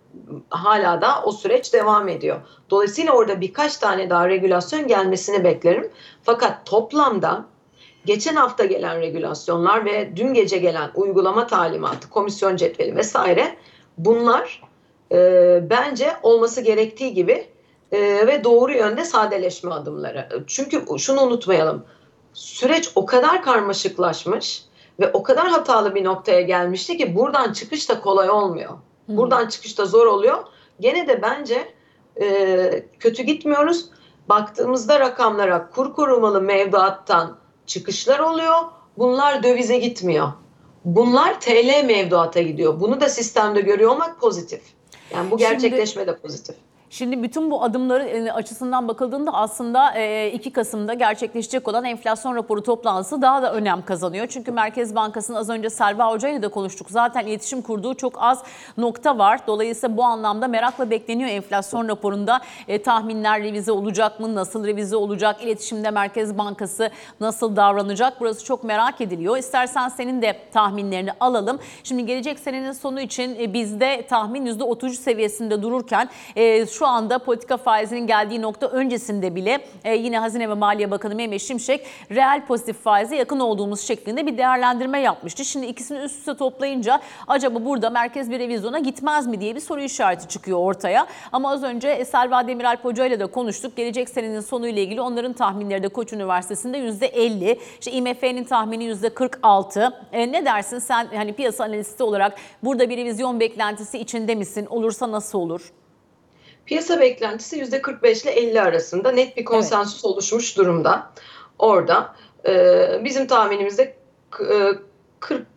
hala 0.51 1.01
da 1.01 1.23
o 1.25 1.33
süreç 1.33 1.73
devam 1.73 2.09
ediyor. 2.09 2.41
Dolayısıyla 2.71 3.13
orada 3.13 3.41
birkaç 3.41 3.77
tane 3.77 4.11
daha 4.11 4.29
regülasyon 4.29 4.87
gelmesini 4.87 5.45
beklerim. 5.45 5.91
Fakat 6.23 6.67
toplamda 6.67 7.45
geçen 8.05 8.37
hafta 8.37 8.65
gelen 8.65 9.01
regülasyonlar 9.01 9.85
ve 9.85 10.17
dün 10.17 10.35
gece 10.35 10.59
gelen 10.59 10.91
uygulama 10.95 11.47
talimatı, 11.47 12.11
komisyon 12.11 12.57
cetveli 12.57 12.97
vesaire 12.97 13.57
bunlar 13.99 14.63
e, 15.13 15.61
bence 15.71 16.13
olması 16.23 16.61
gerektiği 16.61 17.15
gibi 17.15 17.47
e, 17.95 18.27
ve 18.27 18.45
doğru 18.45 18.73
yönde 18.73 19.05
sadeleşme 19.05 19.71
adımları. 19.71 20.45
Çünkü 20.47 20.85
şunu 20.99 21.23
unutmayalım. 21.23 21.85
Süreç 22.33 22.91
o 22.95 23.07
kadar 23.07 23.43
karmaşıklaşmış 23.43 24.65
ve 25.01 25.11
o 25.13 25.23
kadar 25.23 25.49
hatalı 25.49 25.95
bir 25.95 26.05
noktaya 26.05 26.41
gelmişti 26.41 26.97
ki 26.97 27.17
buradan 27.17 27.53
çıkış 27.53 27.89
da 27.89 28.01
kolay 28.01 28.31
olmuyor. 28.31 28.71
Hı. 28.71 28.77
Buradan 29.17 29.49
çıkış 29.49 29.79
da 29.79 29.87
zor 29.87 30.07
oluyor. 30.07 30.39
Gene 30.81 31.09
de 31.09 31.23
bence 31.23 31.75
e, 32.21 32.87
kötü 32.99 33.23
gitmiyoruz. 33.23 33.85
Baktığımızda 34.29 35.01
rakamlara 35.01 35.71
kur 35.71 35.95
korumalı 35.95 36.41
mevduattan 36.41 37.37
çıkışlar 37.67 38.19
oluyor. 38.19 38.55
Bunlar 38.99 39.43
dövize 39.43 39.79
gitmiyor. 39.79 40.29
Bunlar 40.85 41.41
TL 41.41 41.85
mevduata 41.85 42.43
gidiyor. 42.43 42.81
Bunu 42.81 43.01
da 43.01 43.09
sistemde 43.09 43.61
görüyor 43.61 43.91
olmak 43.91 44.21
pozitif. 44.21 44.63
Yani 45.15 45.31
bu 45.31 45.39
Şimdi- 45.39 45.51
gerçekleşme 45.51 46.07
de 46.07 46.17
pozitif. 46.17 46.57
Şimdi 46.95 47.23
bütün 47.23 47.51
bu 47.51 47.63
adımları 47.63 48.05
e, 48.05 48.33
açısından 48.33 48.89
bakıldığında 48.89 49.33
aslında 49.35 49.95
e, 49.95 50.33
2 50.33 50.53
Kasım'da 50.53 50.95
gerçekleşecek 50.95 51.69
olan 51.69 51.85
enflasyon 51.85 52.37
raporu 52.37 52.63
toplantısı 52.63 53.23
daha 53.23 53.43
da 53.43 53.53
önem 53.53 53.85
kazanıyor. 53.85 54.27
Çünkü 54.27 54.53
Merkez 54.53 54.95
Bankası'nın 54.95 55.37
az 55.37 55.51
önce 55.51 55.71
Selva 55.71 56.11
Hoca 56.11 56.29
ile 56.29 56.49
konuştuk. 56.49 56.91
Zaten 56.91 57.27
iletişim 57.27 57.63
kurduğu 57.63 57.95
çok 57.95 58.15
az 58.19 58.43
nokta 58.77 59.19
var. 59.19 59.47
Dolayısıyla 59.47 59.97
bu 59.97 60.05
anlamda 60.05 60.49
merakla 60.49 60.91
bekleniyor 60.91 61.31
enflasyon 61.31 61.89
raporunda 61.89 62.41
e, 62.69 62.83
tahminler 62.83 63.43
revize 63.43 63.73
olacak 63.73 64.21
mı? 64.21 64.35
Nasıl 64.35 64.67
revize 64.67 64.97
olacak? 64.97 65.43
İletişimde 65.43 65.91
Merkez 65.91 66.39
Bankası 66.39 66.91
nasıl 67.21 67.57
davranacak? 67.57 68.21
Burası 68.21 68.45
çok 68.45 68.65
merak 68.65 69.01
ediliyor. 69.01 69.37
İstersen 69.37 69.89
senin 69.89 70.23
de 70.23 70.37
tahminlerini 70.53 71.11
alalım. 71.21 71.59
Şimdi 71.85 72.07
gelecek 72.07 72.39
senenin 72.39 72.73
sonu 72.73 73.01
için 73.01 73.37
e, 73.41 73.55
bizde 73.55 74.07
tahmin 74.07 74.47
%33 74.47 74.91
seviyesinde 74.91 75.63
dururken 75.63 76.09
e, 76.37 76.67
şu 76.67 76.84
anda 76.87 77.19
politika 77.19 77.57
faizinin 77.57 78.07
geldiği 78.07 78.43
nokta 78.43 78.67
öncesinde 78.67 79.35
bile 79.35 79.61
e, 79.85 79.95
yine 79.95 80.19
Hazine 80.19 80.49
ve 80.49 80.55
Maliye 80.55 80.91
Bakanı 80.91 81.15
Mehmet 81.15 81.41
Şimşek 81.41 81.87
reel 82.11 82.47
pozitif 82.47 82.83
faize 82.83 83.17
yakın 83.17 83.41
olduğumuz 83.41 83.81
şeklinde 83.81 84.27
bir 84.27 84.39
değerlendirme 84.39 85.01
yapmıştı. 85.01 85.45
Şimdi 85.45 85.67
ikisini 85.67 85.99
üst 85.99 86.19
üste 86.19 86.37
toplayınca 86.37 87.01
acaba 87.29 87.65
burada 87.65 87.91
merkez 87.91 88.31
bir 88.31 88.39
revizyona 88.39 88.79
gitmez 88.79 89.27
mi 89.27 89.41
diye 89.41 89.55
bir 89.55 89.61
soru 89.61 89.81
işareti 89.81 90.29
çıkıyor 90.29 90.59
ortaya. 90.59 91.07
Ama 91.33 91.51
az 91.51 91.63
önce 91.63 92.05
Selva 92.05 92.49
Demiralp 92.49 92.85
Hoca 92.85 93.07
ile 93.07 93.21
de 93.21 93.27
konuştuk. 93.27 93.77
Gelecek 93.77 94.09
senenin 94.09 94.41
sonu 94.41 94.69
ile 94.69 94.83
ilgili 94.83 95.01
onların 95.01 95.33
tahminleri 95.33 95.83
de 95.83 95.89
Koç 95.89 96.13
Üniversitesi'nde 96.13 96.79
%50. 96.79 97.59
İşte 97.81 97.93
IMF'nin 97.93 98.45
tahmini 98.45 98.85
%46. 98.85 99.93
E, 100.13 100.33
ne 100.33 100.45
dersin 100.45 100.79
sen 100.79 101.09
hani 101.15 101.33
piyasa 101.33 101.65
analisti 101.65 102.03
olarak 102.03 102.35
burada 102.63 102.91
bir 102.91 102.97
revizyon 102.97 103.41
beklentisi 103.41 103.99
içinde 103.99 104.35
misin? 104.35 104.67
Olursa 104.71 105.13
nasıl 105.13 105.39
olur? 105.39 105.73
Piyasa 106.67 107.01
beklentisi 107.01 107.63
%45 107.63 108.23
ile 108.23 108.31
50 108.31 108.61
arasında 108.61 109.13
net 109.13 109.37
bir 109.37 109.45
konsensus 109.45 110.05
oluşmuş 110.05 110.57
durumda. 110.57 111.11
Orada 111.59 112.15
e, 112.47 113.05
bizim 113.05 113.27
tahminimizde 113.27 113.97
e, 114.41 114.73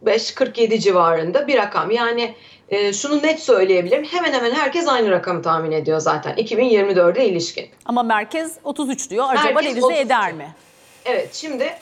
45-47 0.05 0.79
civarında 0.79 1.47
bir 1.47 1.57
rakam. 1.57 1.91
Yani 1.91 2.35
e, 2.69 2.93
şunu 2.93 3.23
net 3.23 3.39
söyleyebilirim. 3.39 4.03
Hemen 4.03 4.33
hemen 4.33 4.51
herkes 4.51 4.87
aynı 4.87 5.11
rakamı 5.11 5.41
tahmin 5.41 5.71
ediyor 5.71 5.99
zaten 5.99 6.33
2024'e 6.35 7.25
ilişkin. 7.25 7.69
Ama 7.85 8.03
merkez 8.03 8.57
33 8.63 9.09
diyor. 9.09 9.25
Acaba 9.29 9.43
Merkez 9.43 9.71
revize 9.71 9.85
33. 9.85 10.05
eder 10.05 10.33
mi? 10.33 10.55
Evet 11.05 11.33
şimdi 11.33 11.73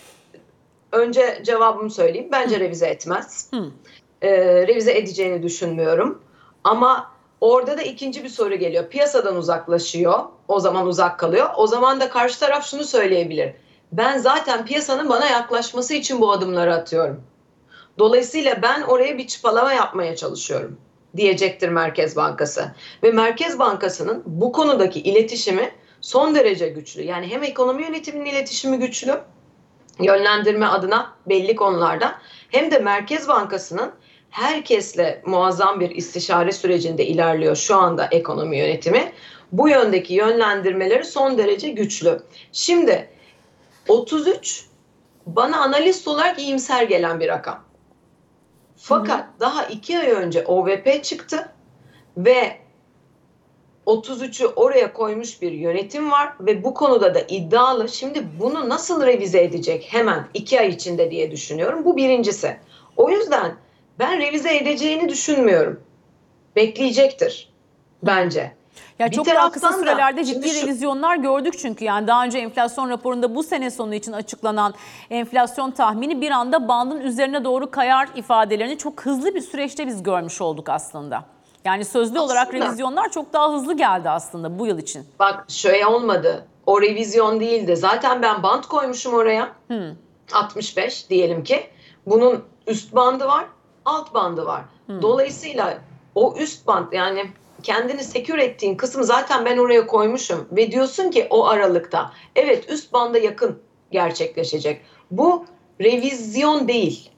önce 0.92 1.42
cevabımı 1.46 1.92
söyleyeyim. 1.92 2.30
Bence 2.32 2.60
revize 2.60 2.88
etmez. 2.88 3.50
Hı. 3.54 3.72
Ee, 4.22 4.68
revize 4.68 4.98
edeceğini 4.98 5.44
düşünmüyorum. 5.44 6.22
Ama 6.64 7.15
orada 7.46 7.78
da 7.78 7.82
ikinci 7.82 8.24
bir 8.24 8.30
soru 8.30 8.56
geliyor. 8.56 8.90
Piyasadan 8.90 9.36
uzaklaşıyor. 9.36 10.20
O 10.48 10.60
zaman 10.60 10.88
uzak 10.88 11.20
kalıyor. 11.20 11.50
O 11.58 11.68
zaman 11.68 12.00
da 12.00 12.10
karşı 12.10 12.40
taraf 12.40 12.66
şunu 12.66 12.84
söyleyebilir. 12.84 13.54
Ben 13.92 14.18
zaten 14.18 14.66
piyasanın 14.66 15.10
bana 15.10 15.26
yaklaşması 15.26 15.94
için 15.94 16.22
bu 16.22 16.32
adımları 16.32 16.74
atıyorum. 16.74 17.24
Dolayısıyla 18.00 18.62
ben 18.62 18.82
oraya 18.82 19.18
bir 19.18 19.28
çıpalama 19.28 19.74
yapmaya 19.74 20.16
çalışıyorum 20.16 20.78
diyecektir 21.18 21.70
Merkez 21.70 22.16
Bankası. 22.16 22.72
Ve 23.04 23.12
Merkez 23.12 23.60
Bankası'nın 23.60 24.24
bu 24.26 24.52
konudaki 24.52 25.00
iletişimi 25.00 25.72
son 26.02 26.36
derece 26.36 26.70
güçlü. 26.70 27.04
Yani 27.04 27.28
hem 27.28 27.44
ekonomi 27.44 27.84
yönetiminin 27.84 28.26
iletişimi 28.26 28.80
güçlü, 28.80 29.20
yönlendirme 30.00 30.66
adına 30.66 31.14
belli 31.26 31.56
konularda 31.56 32.16
hem 32.50 32.72
de 32.72 32.80
Merkez 32.80 33.28
Bankası'nın 33.28 33.92
herkesle 34.36 35.22
muazzam 35.26 35.80
bir 35.80 35.90
istişare 35.90 36.52
sürecinde 36.52 37.06
ilerliyor 37.06 37.56
şu 37.56 37.76
anda 37.76 38.08
ekonomi 38.12 38.58
yönetimi. 38.58 39.12
Bu 39.52 39.70
yöndeki 39.70 40.14
yönlendirmeleri 40.14 41.06
son 41.06 41.38
derece 41.38 41.70
güçlü. 41.70 42.24
Şimdi 42.52 43.10
33 43.88 44.66
bana 45.26 45.62
analist 45.62 46.08
olarak 46.08 46.40
iyimser 46.40 46.84
gelen 46.84 47.20
bir 47.20 47.28
rakam. 47.28 47.64
Fakat 48.78 49.26
daha 49.40 49.66
iki 49.66 50.00
ay 50.00 50.12
önce 50.12 50.46
OVP 50.46 51.04
çıktı 51.04 51.52
ve 52.18 52.58
33'ü 53.88 54.48
oraya 54.56 54.94
koymuş 54.94 55.42
bir 55.42 55.52
yönetim 55.52 56.12
var 56.12 56.34
ve 56.40 56.64
bu 56.64 56.74
konuda 56.74 57.16
da 57.16 57.20
iddialı. 57.20 57.90
Şimdi 57.90 58.28
bunu 58.40 58.70
nasıl 58.70 59.06
revize 59.06 59.44
edecek 59.44 59.88
hemen 59.90 60.28
iki 60.34 60.60
ay 60.60 60.70
içinde 60.70 61.12
diye 61.12 61.32
düşünüyorum. 61.32 61.86
Bu 61.86 61.98
birincisi. 61.98 62.58
O 62.98 63.10
yüzden 63.10 63.65
ben 64.00 64.20
revize 64.20 64.58
edeceğini 64.58 65.10
düşünmüyorum. 65.10 65.84
Bekleyecektir 66.56 67.50
bence. 68.04 68.52
Ya 69.00 69.08
Bir 69.12 69.16
çok 69.16 69.26
daha 69.28 69.52
kısa 69.52 69.70
da 69.74 69.78
sürelerde 69.78 70.26
şimdi 70.26 70.48
ciddi 70.48 70.60
şu- 70.60 70.68
revizyonlar 70.68 71.16
gördük 71.16 71.54
çünkü 71.60 71.86
yani 71.86 72.08
daha 72.08 72.24
önce 72.26 72.38
enflasyon 72.38 72.90
raporunda 72.90 73.36
bu 73.36 73.44
sene 73.44 73.72
sonu 73.72 73.96
için 73.96 74.12
açıklanan 74.12 74.74
enflasyon 75.10 75.72
tahmini 75.72 76.22
bir 76.22 76.32
anda 76.32 76.68
bandın 76.68 77.00
üzerine 77.02 77.44
doğru 77.44 77.72
kayar 77.72 78.10
ifadelerini 78.16 78.78
çok 78.78 79.02
hızlı 79.06 79.36
bir 79.36 79.42
süreçte 79.42 79.88
biz 79.88 80.04
görmüş 80.04 80.42
olduk 80.42 80.70
aslında. 80.70 81.24
Yani 81.66 81.86
sözlü 81.86 82.20
olarak 82.20 82.48
Aslında- 82.48 82.66
revizyonlar 82.66 83.10
çok 83.12 83.34
daha 83.34 83.54
hızlı 83.54 83.78
geldi 83.78 84.10
aslında 84.10 84.60
bu 84.60 84.68
yıl 84.68 84.78
için. 84.80 85.06
Bak 85.20 85.46
şöyle 85.48 85.86
olmadı. 85.86 86.46
O 86.66 86.82
revizyon 86.82 87.40
değildi. 87.40 87.76
Zaten 87.76 88.22
ben 88.22 88.44
bant 88.44 88.66
koymuşum 88.66 89.14
oraya. 89.14 89.50
65 90.34 91.10
diyelim 91.10 91.44
ki. 91.44 91.68
Bunun 92.06 92.44
üst 92.68 92.96
bandı 92.96 93.26
var, 93.28 93.46
alt 93.86 94.14
bandı 94.14 94.46
var. 94.46 94.62
Dolayısıyla 95.02 95.78
o 96.16 96.36
üst 96.38 96.68
band 96.68 96.92
yani 96.92 97.26
kendini 97.64 98.04
sekür 98.04 98.38
ettiğin 98.38 98.76
kısmı 98.76 99.04
zaten 99.04 99.46
ben 99.46 99.58
oraya 99.58 99.88
koymuşum 99.88 100.48
ve 100.52 100.72
diyorsun 100.72 101.12
ki 101.12 101.28
o 101.30 101.46
aralıkta 101.46 102.12
evet 102.36 102.70
üst 102.70 102.94
banda 102.94 103.18
yakın 103.18 103.60
gerçekleşecek. 103.92 104.82
Bu 105.12 105.46
revizyon 105.82 106.68
değil. 106.68 107.10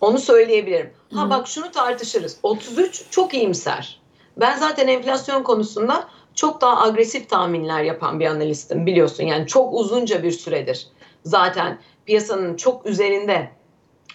Onu 0.00 0.18
söyleyebilirim. 0.18 0.92
Ha 1.14 1.30
bak 1.30 1.48
şunu 1.48 1.70
tartışırız. 1.70 2.38
33 2.42 3.04
çok 3.10 3.34
iyimser. 3.34 4.00
Ben 4.36 4.56
zaten 4.56 4.88
enflasyon 4.88 5.42
konusunda 5.42 6.08
çok 6.34 6.60
daha 6.60 6.82
agresif 6.82 7.30
tahminler 7.30 7.82
yapan 7.82 8.20
bir 8.20 8.26
analistim 8.26 8.86
biliyorsun. 8.86 9.24
Yani 9.24 9.46
çok 9.46 9.74
uzunca 9.74 10.22
bir 10.22 10.30
süredir 10.30 10.88
zaten 11.24 11.78
piyasanın 12.06 12.56
çok 12.56 12.86
üzerinde 12.86 13.50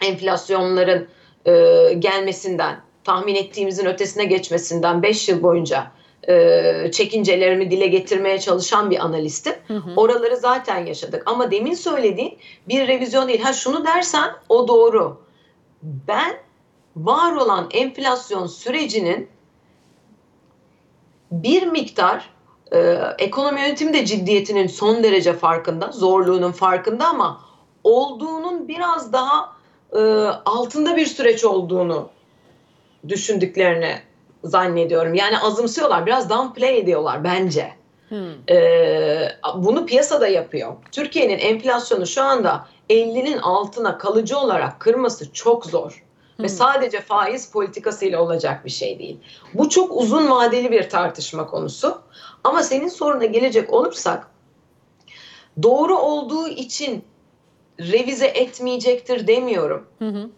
enflasyonların 0.02 1.08
e, 1.46 1.52
gelmesinden, 2.00 2.82
tahmin 3.04 3.36
ettiğimizin 3.36 3.86
ötesine 3.86 4.26
geçmesinden 4.26 5.04
5 5.04 5.30
yıl 5.30 5.44
boyunca 5.44 5.92
e, 6.28 6.92
çekincelerimi 6.92 7.72
dile 7.72 7.88
getirmeye 7.88 8.40
çalışan 8.40 8.92
bir 8.92 9.06
analistim. 9.06 9.54
Oraları 9.96 10.38
zaten 10.38 10.86
yaşadık. 10.86 11.24
Ama 11.26 11.52
demin 11.52 11.74
söylediğin 11.74 12.38
bir 12.68 12.88
revizyon 12.88 13.28
değil. 13.28 13.42
Ha 13.42 13.54
şunu 13.54 13.86
dersen 13.86 14.32
o 14.50 14.68
doğru. 14.68 15.18
Ben 15.84 16.34
var 16.96 17.36
olan 17.36 17.68
enflasyon 17.72 18.48
sürecinin 18.48 19.30
bir 21.32 21.68
miktar 21.68 22.30
e, 22.72 22.80
ekonomi 23.20 23.62
yönetimi 23.62 23.94
de 23.94 24.06
ciddiyetinin 24.06 24.68
son 24.68 25.04
derece 25.04 25.34
farkında, 25.34 25.92
zorluğunun 25.92 26.52
farkında 26.52 27.08
ama 27.08 27.42
olduğunun 27.84 28.68
biraz 28.68 29.14
daha 29.14 29.59
e, 29.94 30.00
altında 30.46 30.96
bir 30.98 31.06
süreç 31.06 31.46
olduğunu 31.46 32.10
düşündüklerini 33.08 33.96
zannediyorum. 34.44 35.14
Yani 35.14 35.40
azımsıyorlar, 35.40 36.06
biraz 36.06 36.30
downplay 36.30 36.80
ediyorlar 36.80 37.24
bence. 37.24 37.80
Ee, 38.50 39.30
bunu 39.56 39.86
piyasada 39.86 40.28
yapıyor. 40.28 40.74
Türkiye'nin 40.92 41.38
enflasyonu 41.38 42.08
şu 42.08 42.24
anda 42.24 42.68
50'nin 42.90 43.38
altına 43.38 43.98
kalıcı 43.98 44.38
olarak 44.38 44.80
kırması 44.80 45.34
çok 45.34 45.66
zor. 45.66 46.04
Ve 46.40 46.50
sadece 46.50 47.02
faiz 47.02 47.52
politikasıyla 47.52 48.22
olacak 48.22 48.66
bir 48.66 48.70
şey 48.70 49.00
değil. 49.00 49.18
Bu 49.54 49.70
çok 49.70 49.98
uzun 49.98 50.30
vadeli 50.30 50.72
bir 50.72 50.90
tartışma 50.90 51.48
konusu. 51.48 52.02
Ama 52.44 52.64
senin 52.64 52.88
soruna 52.88 53.26
gelecek 53.26 53.74
olursak 53.74 54.28
doğru 55.64 55.98
olduğu 55.98 56.48
için 56.48 57.04
revize 57.80 58.28
etmeyecektir 58.28 59.28
demiyorum. 59.28 59.88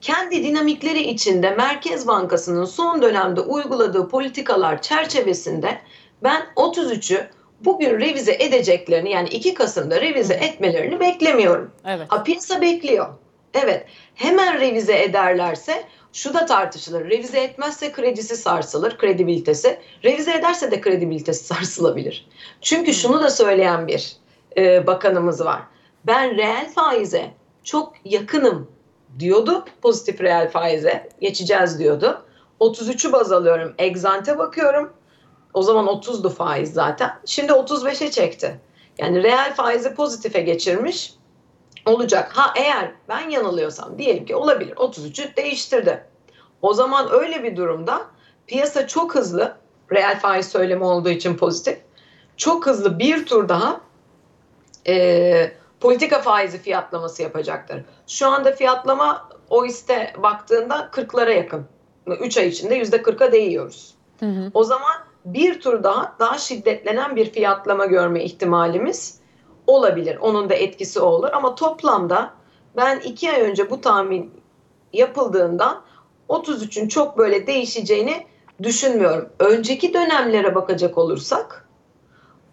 Kendi 0.01 0.43
dinamikleri 0.43 1.01
içinde 1.01 1.51
Merkez 1.51 2.07
Bankası'nın 2.07 2.65
son 2.65 3.01
dönemde 3.01 3.41
uyguladığı 3.41 4.07
politikalar 4.09 4.81
çerçevesinde 4.81 5.77
ben 6.23 6.41
33'ü 6.55 7.27
bugün 7.65 7.99
revize 7.99 8.37
edeceklerini 8.39 9.11
yani 9.11 9.29
2 9.29 9.53
Kasım'da 9.53 10.01
revize 10.01 10.33
etmelerini 10.33 10.99
beklemiyorum. 10.99 11.71
Evet. 11.85 12.05
Ha 12.09 12.23
piyasa 12.23 12.61
bekliyor. 12.61 13.07
Evet. 13.53 13.85
Hemen 14.15 14.59
revize 14.59 15.03
ederlerse 15.03 15.83
şu 16.13 16.33
da 16.33 16.45
tartışılır. 16.45 17.09
Revize 17.09 17.39
etmezse 17.39 17.91
kredisi 17.91 18.37
sarsılır, 18.37 18.97
kredibilitesi. 18.97 19.79
Revize 20.03 20.33
ederse 20.33 20.71
de 20.71 20.81
kredibilitesi 20.81 21.45
sarsılabilir. 21.53 22.27
Çünkü 22.61 22.93
şunu 22.93 23.21
da 23.23 23.29
söyleyen 23.29 23.87
bir 23.87 24.15
e, 24.57 24.87
bakanımız 24.87 25.45
var. 25.45 25.61
Ben 26.05 26.37
reel 26.37 26.69
faize 26.69 27.31
çok 27.63 27.93
yakınım 28.05 28.71
diyordu. 29.19 29.65
Pozitif 29.81 30.21
reel 30.21 30.51
faize 30.51 31.09
geçeceğiz 31.21 31.79
diyordu. 31.79 32.25
33'ü 32.59 33.11
baz 33.11 33.31
alıyorum. 33.31 33.73
Egzante 33.77 34.37
bakıyorum. 34.37 34.93
O 35.53 35.63
zaman 35.63 35.85
30'du 35.85 36.29
faiz 36.29 36.73
zaten. 36.73 37.11
Şimdi 37.25 37.51
35'e 37.51 38.11
çekti. 38.11 38.59
Yani 38.97 39.23
reel 39.23 39.53
faizi 39.55 39.95
pozitife 39.95 40.41
geçirmiş 40.41 41.13
olacak. 41.85 42.31
Ha 42.37 42.53
eğer 42.55 42.91
ben 43.09 43.29
yanılıyorsam 43.29 43.97
diyelim 43.97 44.25
ki 44.25 44.35
olabilir 44.35 44.75
33'ü 44.75 45.35
değiştirdi. 45.35 46.05
O 46.61 46.73
zaman 46.73 47.07
öyle 47.11 47.43
bir 47.43 47.55
durumda 47.55 48.01
piyasa 48.47 48.87
çok 48.87 49.15
hızlı 49.15 49.57
reel 49.91 50.19
faiz 50.19 50.49
söylemi 50.49 50.83
olduğu 50.83 51.09
için 51.09 51.37
pozitif 51.37 51.77
çok 52.37 52.65
hızlı 52.65 52.99
bir 52.99 53.25
tur 53.25 53.49
daha 53.49 53.81
e, 54.87 55.51
politika 55.81 56.21
faizi 56.21 56.57
fiyatlaması 56.57 57.23
yapacaktır. 57.23 57.83
Şu 58.07 58.27
anda 58.27 58.51
fiyatlama 58.51 59.29
o 59.49 59.65
iste 59.65 60.13
baktığında 60.17 60.89
40'lara 60.91 61.33
yakın. 61.33 61.65
3 62.07 62.37
ay 62.37 62.47
içinde 62.47 62.81
%40'a 62.81 63.31
değiyoruz. 63.31 63.95
O 64.53 64.63
zaman 64.63 64.91
bir 65.25 65.61
tur 65.61 65.83
daha 65.83 66.15
daha 66.19 66.37
şiddetlenen 66.37 67.15
bir 67.15 67.31
fiyatlama 67.31 67.85
görme 67.85 68.23
ihtimalimiz 68.23 69.19
olabilir. 69.67 70.17
Onun 70.21 70.49
da 70.49 70.53
etkisi 70.53 70.99
olur 70.99 71.29
ama 71.33 71.55
toplamda 71.55 72.33
ben 72.75 72.99
iki 72.99 73.31
ay 73.31 73.41
önce 73.41 73.69
bu 73.69 73.81
tahmin 73.81 74.31
yapıldığında 74.93 75.81
33'ün 76.29 76.87
çok 76.87 77.17
böyle 77.17 77.47
değişeceğini 77.47 78.25
düşünmüyorum. 78.63 79.29
Önceki 79.39 79.93
dönemlere 79.93 80.55
bakacak 80.55 80.97
olursak 80.97 81.69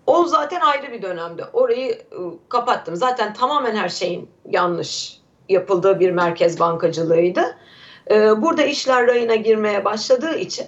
o 0.09 0.25
zaten 0.25 0.61
ayrı 0.61 0.93
bir 0.93 1.03
dönemde. 1.03 1.45
Orayı 1.53 2.03
ıı, 2.13 2.33
kapattım. 2.49 2.97
Zaten 2.97 3.35
tamamen 3.35 3.77
her 3.77 3.89
şeyin 3.89 4.31
yanlış 4.51 5.19
yapıldığı 5.49 6.01
bir 6.01 6.11
merkez 6.11 6.61
bankacılığıydı. 6.61 7.57
Burada 8.37 8.63
işler 8.63 9.07
rayına 9.07 9.35
girmeye 9.35 9.85
başladığı 9.85 10.39
için 10.39 10.67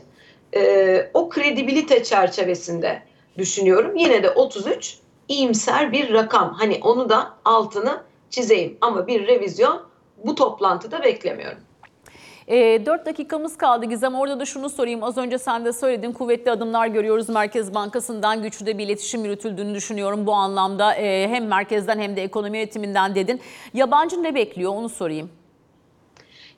o 1.15 1.29
kredibilite 1.29 2.05
çerçevesinde 2.05 3.03
düşünüyorum. 3.39 3.97
Yine 3.97 4.23
de 4.23 4.31
33 4.31 4.99
iyimser 5.29 5.93
bir 5.93 6.13
rakam. 6.13 6.55
Hani 6.55 6.81
onu 6.83 7.09
da 7.09 7.35
altını 7.45 8.03
çizeyim. 8.31 8.79
Ama 8.81 9.07
bir 9.07 9.27
revizyon 9.27 9.83
bu 10.25 10.35
toplantıda 10.35 11.03
beklemiyorum. 11.03 11.59
E, 12.51 12.87
4 12.87 13.07
dakikamız 13.07 13.57
kaldı 13.57 13.87
Gizem. 13.87 14.15
Orada 14.15 14.41
da 14.41 14.45
şunu 14.45 14.71
sorayım. 14.71 15.03
Az 15.03 15.19
önce 15.19 15.39
sen 15.39 15.65
de 15.65 15.73
söyledin. 15.73 16.13
Kuvvetli 16.13 16.51
adımlar 16.51 16.87
görüyoruz. 16.87 17.29
Merkez 17.29 17.75
Bankası'ndan 17.75 18.43
güçlü 18.43 18.67
de 18.67 18.79
bir 18.79 18.85
iletişim 18.85 19.25
yürütüldüğünü 19.25 19.75
düşünüyorum 19.75 20.27
bu 20.27 20.33
anlamda. 20.33 20.95
E, 20.95 21.29
hem 21.29 21.47
merkezden 21.47 21.99
hem 21.99 22.17
de 22.17 22.23
ekonomi 22.23 22.59
yönetiminden 22.59 23.15
dedin. 23.15 23.41
Yabancı 23.75 24.23
ne 24.23 24.35
bekliyor 24.35 24.73
onu 24.73 24.89
sorayım. 24.89 25.31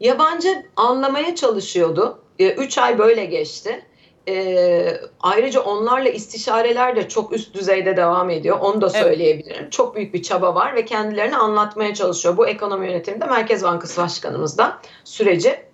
Yabancı 0.00 0.48
anlamaya 0.76 1.34
çalışıyordu. 1.34 2.18
3 2.38 2.78
ay 2.78 2.98
böyle 2.98 3.24
geçti. 3.24 3.82
E, 4.28 4.86
ayrıca 5.20 5.60
onlarla 5.60 6.08
istişareler 6.08 6.96
de 6.96 7.08
çok 7.08 7.32
üst 7.32 7.54
düzeyde 7.54 7.96
devam 7.96 8.30
ediyor. 8.30 8.58
Onu 8.60 8.80
da 8.80 8.90
Evet. 8.94 9.02
söyleyebilirim. 9.02 9.70
Çok 9.70 9.96
büyük 9.96 10.14
bir 10.14 10.22
çaba 10.22 10.54
var 10.54 10.74
ve 10.74 10.84
kendilerini 10.84 11.36
anlatmaya 11.36 11.94
çalışıyor. 11.94 12.36
Bu 12.36 12.46
ekonomi 12.46 12.86
yönetiminde 12.86 13.26
Merkez 13.26 13.62
Bankası 13.62 14.02
Başkanımız 14.02 14.58
da 14.58 14.78
süreci. 15.04 15.71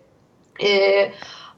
E, 0.65 1.13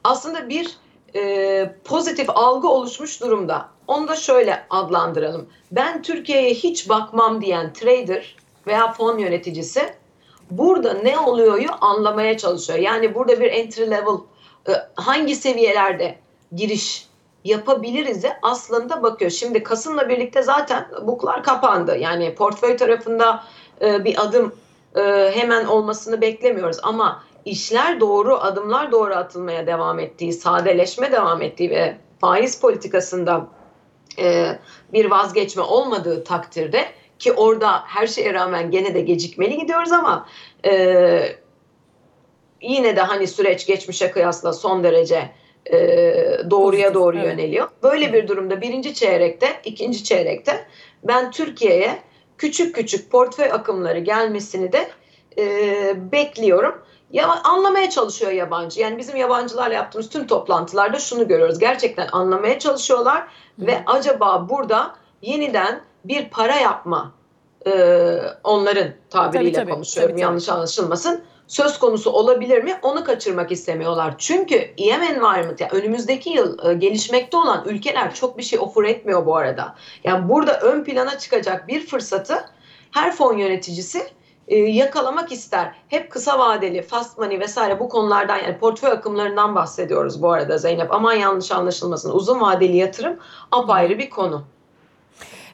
aslında 0.04 0.48
bir 0.48 0.76
e, 1.14 1.74
pozitif 1.84 2.30
algı 2.30 2.68
oluşmuş 2.68 3.20
durumda. 3.20 3.68
Onu 3.86 4.08
da 4.08 4.16
şöyle 4.16 4.66
adlandıralım. 4.70 5.48
Ben 5.72 6.02
Türkiye'ye 6.02 6.54
hiç 6.54 6.88
bakmam 6.88 7.42
diyen 7.42 7.72
trader 7.72 8.36
veya 8.66 8.92
fon 8.92 9.18
yöneticisi 9.18 9.94
burada 10.50 10.92
ne 10.92 11.18
oluyor'yu 11.18 11.68
anlamaya 11.80 12.38
çalışıyor. 12.38 12.78
Yani 12.78 13.14
burada 13.14 13.40
bir 13.40 13.52
entry 13.52 13.90
level 13.90 14.16
e, 14.68 14.72
hangi 14.94 15.36
seviyelerde 15.36 16.18
giriş 16.52 17.10
yapabiliriz 17.44 18.22
de 18.22 18.38
aslında 18.42 19.02
bakıyor. 19.02 19.30
Şimdi 19.30 19.62
Kasım'la 19.62 20.08
birlikte 20.08 20.42
zaten 20.42 20.88
buklar 21.02 21.42
kapandı. 21.42 21.96
Yani 21.98 22.34
portföy 22.34 22.76
tarafında 22.76 23.44
e, 23.82 24.04
bir 24.04 24.22
adım 24.22 24.54
e, 24.96 25.32
hemen 25.34 25.64
olmasını 25.64 26.20
beklemiyoruz 26.20 26.78
ama 26.82 27.22
işler 27.44 28.00
doğru, 28.00 28.36
adımlar 28.36 28.92
doğru 28.92 29.14
atılmaya 29.14 29.66
devam 29.66 29.98
ettiği, 29.98 30.32
sadeleşme 30.32 31.12
devam 31.12 31.42
ettiği 31.42 31.70
ve 31.70 31.96
faiz 32.20 32.60
politikasında 32.60 33.46
e, 34.18 34.58
bir 34.92 35.10
vazgeçme 35.10 35.62
olmadığı 35.62 36.24
takdirde 36.24 36.84
ki 37.18 37.32
orada 37.32 37.82
her 37.86 38.06
şeye 38.06 38.34
rağmen 38.34 38.70
gene 38.70 38.94
de 38.94 39.00
gecikmeli 39.00 39.58
gidiyoruz 39.58 39.92
ama 39.92 40.26
e, 40.66 41.36
yine 42.62 42.96
de 42.96 43.00
hani 43.00 43.26
süreç 43.26 43.66
geçmişe 43.66 44.10
kıyasla 44.10 44.52
son 44.52 44.84
derece 44.84 45.30
e, 45.72 45.76
doğruya 46.50 46.94
doğru 46.94 47.16
evet. 47.16 47.26
yöneliyor. 47.26 47.68
Böyle 47.82 48.12
bir 48.12 48.28
durumda 48.28 48.60
birinci 48.60 48.94
çeyrekte, 48.94 49.60
ikinci 49.64 50.04
çeyrekte 50.04 50.66
ben 51.04 51.30
Türkiye'ye 51.30 51.98
küçük 52.38 52.74
küçük 52.74 53.10
portföy 53.10 53.52
akımları 53.52 53.98
gelmesini 53.98 54.72
de 54.72 54.88
e, 55.38 56.12
bekliyorum. 56.12 56.82
Ya 57.12 57.28
anlamaya 57.44 57.90
çalışıyor 57.90 58.32
yabancı. 58.32 58.80
Yani 58.80 58.98
bizim 58.98 59.16
yabancılarla 59.16 59.74
yaptığımız 59.74 60.08
tüm 60.08 60.26
toplantılarda 60.26 60.98
şunu 60.98 61.28
görüyoruz. 61.28 61.58
Gerçekten 61.58 62.08
anlamaya 62.12 62.58
çalışıyorlar 62.58 63.26
ve 63.58 63.82
acaba 63.86 64.48
burada 64.48 64.94
yeniden 65.22 65.80
bir 66.04 66.28
para 66.30 66.56
yapma 66.56 67.12
e, 67.66 67.72
onların 68.44 68.88
tabiriyle 69.10 69.52
Tabii, 69.52 69.64
tabii, 69.64 69.74
konuşuyorum 69.74 70.10
tabii, 70.10 70.20
tabii. 70.20 70.28
yanlış 70.28 70.48
anlaşılmasın. 70.48 71.24
Söz 71.46 71.78
konusu 71.78 72.10
olabilir 72.10 72.64
mi? 72.64 72.78
Onu 72.82 73.04
kaçırmak 73.04 73.52
istemiyorlar. 73.52 74.14
Çünkü 74.18 74.54
EM 74.54 75.02
Environment 75.02 75.60
yani 75.60 75.72
önümüzdeki 75.72 76.30
yıl 76.30 76.70
e, 76.70 76.74
gelişmekte 76.74 77.36
olan 77.36 77.64
ülkeler 77.68 78.14
çok 78.14 78.38
bir 78.38 78.42
şey 78.42 78.58
offer 78.58 78.84
etmiyor 78.84 79.26
bu 79.26 79.36
arada. 79.36 79.74
Yani 80.04 80.28
burada 80.28 80.60
ön 80.60 80.84
plana 80.84 81.18
çıkacak 81.18 81.68
bir 81.68 81.86
fırsatı 81.86 82.44
her 82.90 83.16
fon 83.16 83.36
yöneticisi 83.36 84.06
e, 84.50 84.56
yakalamak 84.58 85.32
ister. 85.32 85.74
Hep 85.88 86.10
kısa 86.10 86.38
vadeli, 86.38 86.82
fast 86.82 87.18
money 87.18 87.40
vesaire 87.40 87.80
bu 87.80 87.88
konulardan 87.88 88.36
yani 88.36 88.58
portföy 88.58 88.90
akımlarından 88.90 89.54
bahsediyoruz 89.54 90.22
bu 90.22 90.32
arada 90.32 90.58
Zeynep. 90.58 90.94
Aman 90.94 91.14
yanlış 91.14 91.52
anlaşılmasın. 91.52 92.12
Uzun 92.12 92.40
vadeli 92.40 92.76
yatırım 92.76 93.18
apayrı 93.50 93.98
bir 93.98 94.10
konu. 94.10 94.42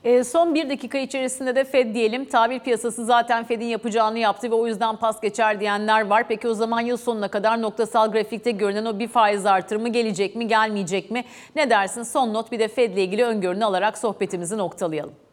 E, 0.04 0.24
son 0.24 0.54
bir 0.54 0.70
dakika 0.70 0.98
içerisinde 0.98 1.54
de 1.54 1.64
Fed 1.64 1.94
diyelim. 1.94 2.24
Tabir 2.24 2.60
piyasası 2.60 3.04
zaten 3.04 3.44
Fed'in 3.44 3.66
yapacağını 3.66 4.18
yaptı 4.18 4.50
ve 4.50 4.54
o 4.54 4.66
yüzden 4.66 4.96
pas 4.96 5.20
geçer 5.20 5.60
diyenler 5.60 6.06
var. 6.06 6.28
Peki 6.28 6.48
o 6.48 6.54
zaman 6.54 6.80
yıl 6.80 6.96
sonuna 6.96 7.28
kadar 7.28 7.62
noktasal 7.62 8.12
grafikte 8.12 8.50
görünen 8.50 8.84
o 8.84 8.98
bir 8.98 9.08
faiz 9.08 9.46
artırımı 9.46 9.88
gelecek 9.88 10.36
mi, 10.36 10.48
gelmeyecek 10.48 11.10
mi? 11.10 11.24
Ne 11.56 11.70
dersin? 11.70 12.02
Son 12.02 12.34
not 12.34 12.52
bir 12.52 12.58
de 12.58 12.68
Fed 12.68 12.92
ile 12.92 13.04
ilgili 13.04 13.24
öngörünü 13.24 13.64
alarak 13.64 13.98
sohbetimizi 13.98 14.58
noktalayalım. 14.58 15.25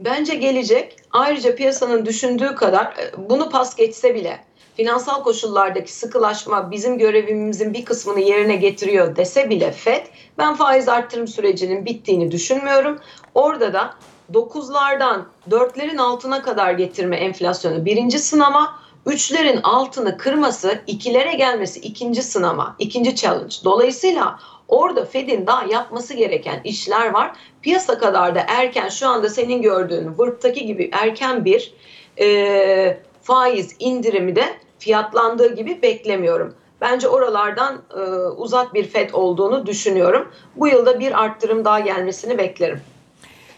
Bence 0.00 0.34
gelecek. 0.34 0.96
Ayrıca 1.10 1.54
piyasanın 1.54 2.06
düşündüğü 2.06 2.54
kadar 2.54 2.84
e, 2.84 3.28
bunu 3.30 3.50
pas 3.50 3.76
geçse 3.76 4.14
bile 4.14 4.44
finansal 4.76 5.22
koşullardaki 5.22 5.92
sıkılaşma 5.92 6.70
bizim 6.70 6.98
görevimizin 6.98 7.74
bir 7.74 7.84
kısmını 7.84 8.20
yerine 8.20 8.56
getiriyor 8.56 9.16
dese 9.16 9.50
bile 9.50 9.72
FED 9.72 10.06
ben 10.38 10.54
faiz 10.54 10.88
arttırım 10.88 11.28
sürecinin 11.28 11.86
bittiğini 11.86 12.30
düşünmüyorum. 12.30 13.00
Orada 13.34 13.72
da 13.72 13.94
9'lardan 14.32 15.22
4'lerin 15.50 16.00
altına 16.00 16.42
kadar 16.42 16.72
getirme 16.72 17.16
enflasyonu 17.16 17.84
birinci 17.84 18.18
sınama, 18.18 18.78
3'lerin 19.06 19.62
altını 19.62 20.18
kırması, 20.18 20.78
ikilere 20.86 21.34
gelmesi 21.34 21.80
ikinci 21.80 22.22
sınama, 22.22 22.76
ikinci 22.78 23.16
challenge. 23.16 23.54
Dolayısıyla 23.64 24.38
orada 24.68 25.04
Fed'in 25.04 25.46
daha 25.46 25.64
yapması 25.64 26.14
gereken 26.14 26.60
işler 26.64 27.10
var. 27.10 27.36
Piyasa 27.62 27.98
kadar 27.98 28.34
da 28.34 28.44
erken 28.48 28.88
şu 28.88 29.08
anda 29.08 29.28
senin 29.28 29.62
gördüğün 29.62 30.18
Vırp'taki 30.18 30.66
gibi 30.66 30.90
erken 30.92 31.44
bir 31.44 31.74
e, 32.20 32.98
faiz 33.22 33.76
indirimi 33.78 34.36
de 34.36 34.44
fiyatlandığı 34.78 35.54
gibi 35.54 35.82
beklemiyorum. 35.82 36.54
Bence 36.80 37.08
oralardan 37.08 37.82
e, 37.96 38.00
uzak 38.36 38.74
bir 38.74 38.84
FED 38.84 39.10
olduğunu 39.12 39.66
düşünüyorum. 39.66 40.28
Bu 40.56 40.68
yılda 40.68 41.00
bir 41.00 41.24
arttırım 41.24 41.64
daha 41.64 41.80
gelmesini 41.80 42.38
beklerim. 42.38 42.80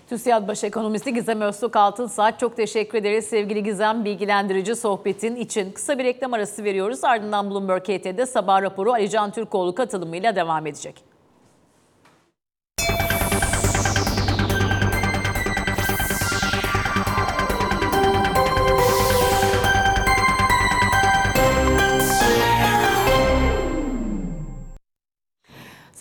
TÜSİAD 0.09 0.49
Baş 0.49 0.64
Ekonomisti 0.64 1.14
Gizem 1.14 1.40
Öztürk 1.40 1.77
Altın 1.77 2.07
Saat 2.07 2.40
çok 2.40 2.57
teşekkür 2.57 2.99
ederiz 2.99 3.25
sevgili 3.25 3.62
Gizem 3.62 4.05
bilgilendirici 4.05 4.77
sohbetin 4.77 5.37
için. 5.37 5.73
Kısa 5.73 5.99
bir 5.99 6.05
reklam 6.05 6.33
arası 6.33 6.64
veriyoruz 6.64 7.05
ardından 7.05 7.51
Bloomberg 7.51 7.83
HT'de 7.83 8.27
sabah 8.27 8.62
raporu 8.62 8.92
Ali 8.92 9.11
Can 9.11 9.31
Türkoğlu 9.31 9.75
katılımıyla 9.75 10.37
devam 10.37 10.66
edecek. 10.66 11.15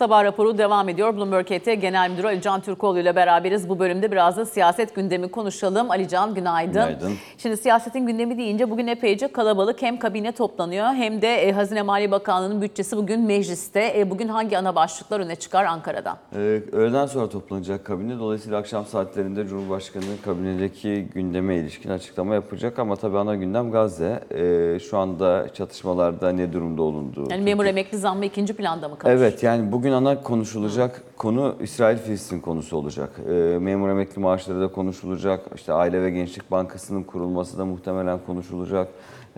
Sabah 0.05 0.23
raporu 0.23 0.57
devam 0.57 0.89
ediyor. 0.89 1.17
Bloomberg 1.17 1.45
HT 1.45 1.81
Genel 1.81 2.09
Müdürü 2.11 2.27
Ali 2.27 2.41
Can 2.41 2.61
Türkoğlu 2.61 2.99
ile 2.99 3.15
beraberiz. 3.15 3.69
Bu 3.69 3.79
bölümde 3.79 4.11
biraz 4.11 4.37
da 4.37 4.45
siyaset 4.45 4.95
gündemi 4.95 5.27
konuşalım. 5.27 5.91
Ali 5.91 6.07
Can 6.07 6.33
günaydın. 6.33 6.73
Günaydın. 6.73 7.13
Şimdi 7.37 7.57
siyasetin 7.57 8.05
gündemi 8.05 8.37
deyince 8.37 8.71
bugün 8.71 8.87
epeyce 8.87 9.27
kalabalık. 9.27 9.81
Hem 9.81 9.99
kabine 9.99 10.31
toplanıyor 10.31 10.85
hem 10.85 11.21
de 11.21 11.27
e, 11.27 11.51
Hazine 11.51 11.81
Maliye 11.81 12.11
Bakanlığı'nın 12.11 12.61
bütçesi 12.61 12.97
bugün 12.97 13.21
mecliste. 13.21 13.93
E, 13.99 14.09
bugün 14.09 14.27
hangi 14.27 14.57
ana 14.57 14.75
başlıklar 14.75 15.19
öne 15.19 15.35
çıkar 15.35 15.65
Ankara'dan? 15.65 16.17
Ee, 16.35 16.61
öğleden 16.71 17.05
sonra 17.05 17.29
toplanacak 17.29 17.85
kabine. 17.85 18.19
Dolayısıyla 18.19 18.57
akşam 18.57 18.85
saatlerinde 18.85 19.47
Cumhurbaşkanı 19.47 20.03
kabinedeki 20.25 21.07
gündeme 21.13 21.55
ilişkin 21.55 21.89
açıklama 21.89 22.33
yapacak. 22.33 22.79
Ama 22.79 22.95
tabii 22.95 23.17
ana 23.17 23.35
gündem 23.35 23.71
Gazze. 23.71 24.23
Ee, 24.31 24.79
şu 24.79 24.97
anda 24.97 25.53
çatışmalarda 25.53 26.29
ne 26.29 26.53
durumda 26.53 26.81
olunduğu. 26.81 27.31
Yani 27.31 27.43
memur 27.43 27.65
emekli 27.65 27.97
zammı 27.97 28.25
ikinci 28.25 28.53
planda 28.53 28.89
mı 28.89 28.97
kalır? 28.97 29.13
Evet 29.13 29.43
yani 29.43 29.71
bugün 29.71 29.94
ana 29.95 30.23
konuşulacak 30.23 31.03
konu 31.17 31.55
İsrail-Filistin 31.61 32.39
konusu 32.39 32.77
olacak. 32.77 33.09
Ee, 33.29 33.57
memur 33.59 33.89
emekli 33.89 34.21
maaşları 34.21 34.61
da 34.61 34.67
konuşulacak. 34.67 35.45
İşte 35.55 35.73
Aile 35.73 36.01
ve 36.01 36.09
Gençlik 36.09 36.51
Bankası'nın 36.51 37.03
kurulması 37.03 37.57
da 37.57 37.65
muhtemelen 37.65 38.19
konuşulacak. 38.27 38.87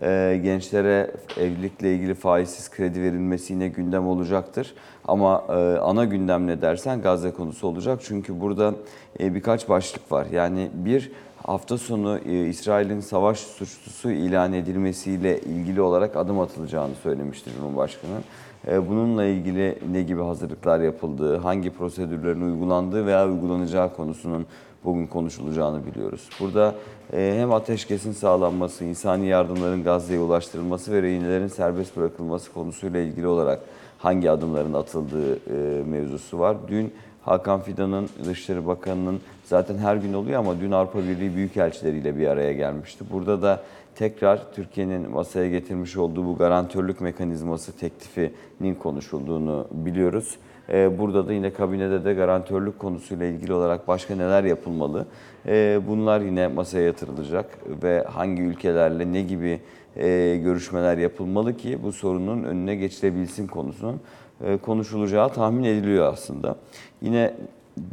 Ee, 0.02 0.40
gençlere 0.44 1.12
evlilikle 1.38 1.96
ilgili 1.96 2.16
faizsiz 2.16 2.70
kredi 2.70 3.02
verilmesi 3.02 3.54
yine 3.54 3.68
gündem 3.68 4.08
olacaktır. 4.08 4.74
Ama 5.08 5.44
e, 5.50 5.54
ana 5.78 6.06
gündem 6.06 6.48
ne 6.48 6.62
dersen 6.62 7.02
Gazze 7.02 7.32
konusu 7.32 7.68
olacak. 7.68 8.00
Çünkü 8.04 8.42
burada 8.42 8.74
e, 9.20 9.36
birkaç 9.36 9.70
başlık 9.70 10.12
var. 10.12 10.28
Yani 10.32 10.70
bir 10.74 11.12
hafta 11.44 11.78
sonu 11.78 12.20
e, 12.26 12.48
İsrail'in 12.48 13.00
savaş 13.00 13.40
suçlusu 13.40 14.12
ilan 14.12 14.54
edilmesiyle 14.54 15.40
ilgili 15.40 15.82
olarak 15.82 16.16
adım 16.16 16.40
atılacağını 16.40 16.96
söylemişti 17.04 17.50
Cumhurbaşkanı. 17.58 18.22
E, 18.68 18.90
Bununla 18.90 19.26
ilgili 19.26 19.80
ne 19.92 20.02
gibi 20.02 20.22
hazırlıklar 20.22 20.80
yapıldığı, 20.80 21.38
hangi 21.38 21.70
prosedürlerin 21.70 22.42
uygulandığı 22.42 23.06
veya 23.06 23.28
uygulanacağı 23.28 23.96
konusunun 23.96 24.46
bugün 24.84 25.08
konuşulacağını 25.08 25.86
biliyoruz. 25.86 26.30
Burada 26.40 26.76
e, 27.14 27.36
hem 27.38 27.54
ateşkesin 27.54 28.12
sağlanması, 28.12 28.86
insani 28.86 29.28
yardımların 29.28 29.84
Gazze'ye 29.84 30.20
ulaştırılması 30.20 30.94
ve 30.94 31.02
rehinelerin 31.02 31.48
serbest 31.48 31.98
bırakılması 31.98 32.54
konusuyla 32.54 33.00
ilgili 33.00 33.28
olarak 33.28 33.60
hangi 33.98 34.32
adımların 34.32 34.74
atıldığı 34.74 35.36
e, 35.36 35.84
mevzusu 35.84 36.40
var. 36.40 36.58
Dün 36.68 36.94
Hakan 37.22 37.62
Fidan'ın, 37.62 38.10
Dışişleri 38.26 38.68
Bakanı'nın 38.68 39.20
zaten 39.46 39.78
her 39.78 39.96
gün 39.96 40.14
oluyor 40.14 40.40
ama 40.40 40.60
dün 40.60 40.72
Avrupa 40.72 41.00
Birliği 41.00 41.36
büyükelçileriyle 41.36 42.18
bir 42.18 42.28
araya 42.28 42.54
gelmişti. 42.54 43.06
Burada 43.12 43.42
da 43.42 43.62
tekrar 43.98 44.52
Türkiye'nin 44.54 45.12
masaya 45.12 45.50
getirmiş 45.50 45.98
olduğu 45.98 46.26
bu 46.26 46.38
garantörlük 46.38 47.02
mekanizması 47.02 47.78
teklifinin 47.78 48.76
konuşulduğunu 48.76 49.68
biliyoruz. 49.72 50.38
Ee, 50.70 51.00
Burada 51.00 51.28
da 51.28 51.34
yine 51.34 51.54
kabinede 51.54 52.06
de 52.06 52.14
garantörlük 52.14 52.80
konusuyla 52.80 53.26
ilgili 53.26 53.54
olarak 53.54 53.88
başka 53.88 54.16
neler 54.16 54.44
yapılmalı? 54.44 55.06
Ee, 55.46 55.80
Bunlar 55.88 56.22
yine 56.22 56.48
masaya 56.48 56.86
yatırılacak 56.86 57.46
ve 57.84 58.04
hangi 58.04 58.42
ülkelerle 58.42 59.14
ne 59.14 59.22
gibi 59.22 59.60
e, 59.96 60.38
görüşmeler 60.44 60.98
yapılmalı 60.98 61.58
ki 61.58 61.80
bu 61.84 61.92
sorunun 61.92 62.44
önüne 62.44 62.76
geçilebilsin 62.76 63.48
konusunun 63.48 64.02
e, 64.46 64.58
konuşulacağı 64.58 65.34
tahmin 65.34 65.64
ediliyor 65.64 66.14
aslında. 66.14 66.56
Yine 67.02 67.34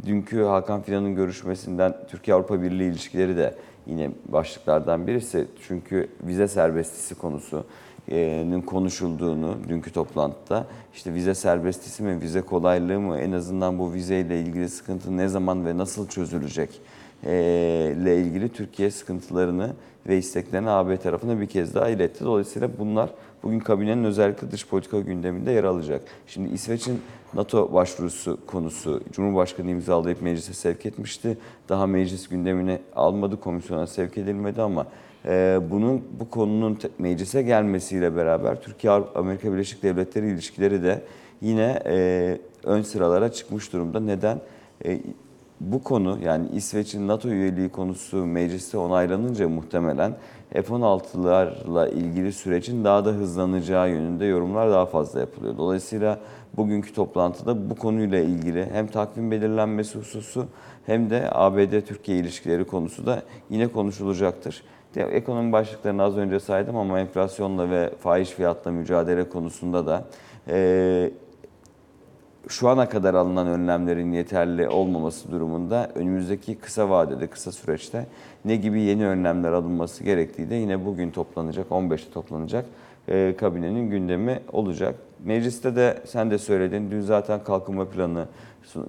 dünkü 0.05 0.43
Hakan 0.43 0.81
Fidan'ın 0.81 1.15
görüşmesinden 1.15 1.93
Türkiye-Avrupa 2.07 2.61
Birliği 2.61 2.89
ilişkileri 2.89 3.37
de 3.37 3.55
yine 3.87 4.11
başlıklardan 4.25 5.07
birisi. 5.07 5.47
Çünkü 5.67 6.09
vize 6.23 6.47
serbestisi 6.47 7.15
konusunun 7.15 8.61
konuşulduğunu 8.65 9.57
dünkü 9.69 9.91
toplantıda 9.91 10.67
işte 10.93 11.13
vize 11.13 11.35
serbestisi 11.35 12.03
mi, 12.03 12.21
vize 12.21 12.41
kolaylığı 12.41 12.99
mı, 12.99 13.17
en 13.17 13.31
azından 13.31 13.79
bu 13.79 13.93
vizeyle 13.93 14.41
ilgili 14.41 14.69
sıkıntı 14.69 15.17
ne 15.17 15.27
zaman 15.27 15.65
ve 15.65 15.77
nasıl 15.77 16.07
çözülecek 16.07 16.69
e, 16.69 16.79
ile 17.25 18.17
ilgili 18.17 18.49
Türkiye 18.49 18.91
sıkıntılarını 18.91 19.73
ve 20.07 20.17
isteklerini 20.17 20.69
AB 20.69 20.97
tarafına 20.97 21.39
bir 21.39 21.47
kez 21.47 21.75
daha 21.75 21.89
iletti. 21.89 22.25
Dolayısıyla 22.25 22.69
bunlar 22.79 23.09
bugün 23.43 23.59
kabinenin 23.59 24.03
özellikle 24.03 24.51
dış 24.51 24.67
politika 24.67 24.99
gündeminde 24.99 25.51
yer 25.51 25.63
alacak. 25.63 26.01
Şimdi 26.27 26.53
İsveç'in 26.53 27.01
NATO 27.33 27.73
başvurusu 27.73 28.39
konusu 28.47 29.01
Cumhurbaşkanı 29.11 29.71
imzalayıp 29.71 30.21
meclise 30.21 30.53
sevk 30.53 30.85
etmişti. 30.85 31.37
Daha 31.69 31.87
meclis 31.87 32.27
gündemine 32.27 32.79
almadı, 32.95 33.39
komisyona 33.39 33.87
sevk 33.87 34.17
edilmedi 34.17 34.61
ama 34.61 34.87
e, 35.25 35.59
bunun 35.71 36.03
bu 36.19 36.29
konunun 36.29 36.79
meclise 36.99 37.41
gelmesiyle 37.41 38.15
beraber 38.15 38.61
Türkiye-Amerika 38.61 39.53
Birleşik 39.53 39.83
Devletleri 39.83 40.29
ilişkileri 40.29 40.83
de 40.83 41.01
yine 41.41 41.81
e, 41.85 42.37
ön 42.63 42.81
sıralara 42.81 43.31
çıkmış 43.31 43.73
durumda. 43.73 43.99
Neden? 43.99 44.41
E, 44.85 44.99
bu 45.59 45.83
konu 45.83 46.17
yani 46.23 46.47
İsveç'in 46.53 47.07
NATO 47.07 47.29
üyeliği 47.29 47.69
konusu 47.69 48.25
mecliste 48.25 48.77
onaylanınca 48.77 49.49
muhtemelen 49.49 50.13
F-16'larla 50.53 51.89
ilgili 51.89 52.33
sürecin 52.33 52.83
daha 52.83 53.05
da 53.05 53.09
hızlanacağı 53.09 53.89
yönünde 53.89 54.25
yorumlar 54.25 54.71
daha 54.71 54.85
fazla 54.85 55.19
yapılıyor. 55.19 55.57
Dolayısıyla 55.57 56.19
bugünkü 56.57 56.93
toplantıda 56.93 57.69
bu 57.69 57.75
konuyla 57.75 58.19
ilgili 58.19 58.69
hem 58.71 58.87
takvim 58.87 59.31
belirlenmesi 59.31 59.99
hususu 59.99 60.45
hem 60.85 61.09
de 61.09 61.29
ABD-Türkiye 61.31 62.17
ilişkileri 62.17 62.65
konusu 62.65 63.05
da 63.05 63.21
yine 63.49 63.67
konuşulacaktır. 63.67 64.63
Ekonomi 64.95 65.51
başlıklarını 65.51 66.03
az 66.03 66.17
önce 66.17 66.39
saydım 66.39 66.75
ama 66.75 66.99
enflasyonla 66.99 67.69
ve 67.69 67.89
fahiş 67.99 68.29
fiyatla 68.29 68.71
mücadele 68.71 69.29
konusunda 69.29 69.85
da 69.87 70.05
şu 72.47 72.69
ana 72.69 72.89
kadar 72.89 73.13
alınan 73.13 73.47
önlemlerin 73.47 74.11
yeterli 74.11 74.69
olmaması 74.69 75.31
durumunda 75.31 75.91
önümüzdeki 75.95 76.55
kısa 76.55 76.89
vadede, 76.89 77.27
kısa 77.27 77.51
süreçte 77.51 78.05
ne 78.45 78.55
gibi 78.55 78.81
yeni 78.81 79.07
önlemler 79.07 79.51
alınması 79.51 80.03
gerektiği 80.03 80.49
de 80.49 80.55
yine 80.55 80.85
bugün 80.85 81.11
toplanacak, 81.11 81.67
15'te 81.69 82.11
toplanacak 82.13 82.65
e, 83.07 83.35
kabinenin 83.37 83.89
gündemi 83.89 84.39
olacak. 84.53 84.95
Mecliste 85.23 85.75
de 85.75 85.97
sen 86.05 86.31
de 86.31 86.37
söyledin, 86.37 86.91
dün 86.91 87.01
zaten 87.01 87.43
kalkınma 87.43 87.85
planı 87.85 88.25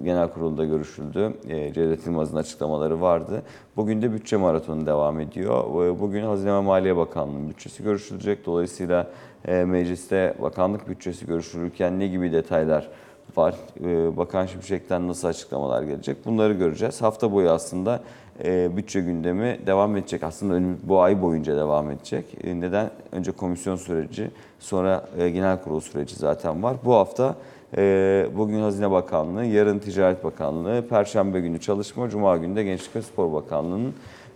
genel 0.03 0.29
kurulda 0.29 0.65
görüşüldü. 0.65 1.33
E, 1.47 1.73
Cevdet 1.73 2.05
Yılmaz'ın 2.05 2.37
açıklamaları 2.37 3.01
vardı. 3.01 3.41
Bugün 3.75 4.01
de 4.01 4.13
bütçe 4.13 4.37
maratonu 4.37 4.85
devam 4.85 5.19
ediyor. 5.19 5.85
E, 5.85 5.99
Bugün 5.99 6.23
Hazine 6.23 6.53
ve 6.53 6.59
Maliye 6.59 6.97
Bakanlığı'nın 6.97 7.49
bütçesi 7.49 7.83
görüşülecek. 7.83 8.45
Dolayısıyla 8.45 9.07
e, 9.45 9.65
mecliste 9.65 10.35
bakanlık 10.41 10.89
bütçesi 10.89 11.25
görüşülürken 11.25 11.99
ne 11.99 12.07
gibi 12.07 12.31
detaylar 12.31 12.89
var. 13.35 13.55
Ee, 13.83 14.17
Bakan 14.17 14.45
Şimşek'ten 14.45 15.07
nasıl 15.07 15.27
açıklamalar 15.27 15.83
gelecek? 15.83 16.25
Bunları 16.25 16.53
göreceğiz. 16.53 17.01
Hafta 17.01 17.31
boyu 17.31 17.49
aslında 17.49 18.01
e, 18.43 18.77
bütçe 18.77 19.01
gündemi 19.01 19.59
devam 19.65 19.97
edecek. 19.97 20.23
Aslında 20.23 20.77
bu 20.83 21.01
ay 21.01 21.21
boyunca 21.21 21.57
devam 21.57 21.91
edecek. 21.91 22.25
E, 22.43 22.59
Neden? 22.59 22.89
Önce 23.11 23.31
komisyon 23.31 23.75
süreci, 23.75 24.31
sonra 24.59 25.05
e, 25.17 25.29
genel 25.29 25.61
kurul 25.61 25.79
süreci 25.79 26.15
zaten 26.15 26.63
var. 26.63 26.75
Bu 26.85 26.93
hafta 26.93 27.35
bugün 28.37 28.61
Hazine 28.61 28.91
Bakanlığı, 28.91 29.45
yarın 29.45 29.79
Ticaret 29.79 30.23
Bakanlığı, 30.23 30.87
Perşembe 30.89 31.39
günü 31.39 31.59
Çalışma, 31.59 32.09
Cuma 32.09 32.37
günü 32.37 32.55
de 32.55 32.63
Gençlik 32.63 32.95
ve 32.95 33.01
Spor 33.01 33.33
Bakanlığı'nın 33.33 33.93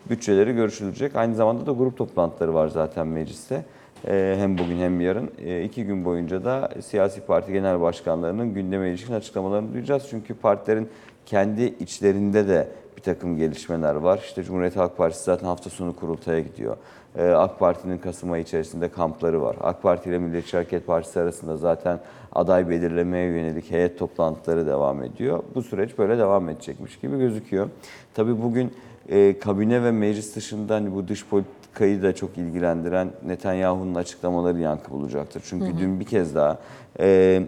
bütçeleri 0.09 0.53
görüşülecek. 0.53 1.15
Aynı 1.15 1.35
zamanda 1.35 1.65
da 1.65 1.71
grup 1.71 1.97
toplantıları 1.97 2.53
var 2.53 2.67
zaten 2.67 3.07
mecliste. 3.07 3.65
Ee, 4.07 4.35
hem 4.37 4.57
bugün 4.57 4.77
hem 4.77 5.01
yarın 5.01 5.31
Ee, 5.45 5.63
iki 5.63 5.85
gün 5.85 6.05
boyunca 6.05 6.45
da 6.45 6.69
siyasi 6.81 7.21
parti 7.21 7.53
genel 7.53 7.81
başkanlarının 7.81 8.53
gündeme 8.53 8.89
ilişkin 8.89 9.13
açıklamalarını 9.13 9.73
duyacağız. 9.73 10.07
Çünkü 10.09 10.33
partilerin 10.33 10.89
kendi 11.25 11.63
içlerinde 11.63 12.47
de 12.47 12.67
bir 12.97 13.01
takım 13.01 13.37
gelişmeler 13.37 13.95
var. 13.95 14.19
İşte 14.23 14.43
Cumhuriyet 14.43 14.77
Halk 14.77 14.97
Partisi 14.97 15.23
zaten 15.23 15.47
hafta 15.47 15.69
sonu 15.69 15.95
kurultaya 15.95 16.39
gidiyor. 16.39 16.77
Ee, 17.17 17.29
AK 17.29 17.59
Parti'nin 17.59 17.97
Kasım 17.97 18.31
ayı 18.31 18.43
içerisinde 18.43 18.89
kampları 18.89 19.41
var. 19.41 19.55
AK 19.61 19.81
Parti 19.81 20.09
ile 20.09 20.17
Milliyetçi 20.17 20.57
Hareket 20.57 20.87
Partisi 20.87 21.19
arasında 21.19 21.57
zaten 21.57 21.99
aday 22.31 22.69
belirlemeye 22.69 23.25
yönelik 23.25 23.71
heyet 23.71 23.99
toplantıları 23.99 24.67
devam 24.67 25.03
ediyor. 25.03 25.43
Bu 25.55 25.61
süreç 25.61 25.97
böyle 25.97 26.17
devam 26.17 26.49
edecekmiş 26.49 26.99
gibi 26.99 27.19
gözüküyor. 27.19 27.69
Tabii 28.13 28.41
bugün 28.41 28.73
e, 29.09 29.39
kabine 29.39 29.83
ve 29.83 29.91
meclis 29.91 30.35
dışında 30.35 30.75
hani 30.75 30.95
bu 30.95 31.07
dış 31.07 31.25
politikayı 31.71 32.03
da 32.03 32.15
çok 32.15 32.37
ilgilendiren 32.37 33.11
Netanyahu'nun 33.25 33.95
açıklamaları 33.95 34.59
yankı 34.59 34.91
bulacaktır. 34.91 35.43
Çünkü 35.45 35.77
dün 35.77 35.99
bir 35.99 36.05
kez 36.05 36.35
daha 36.35 36.57
e, 36.99 37.41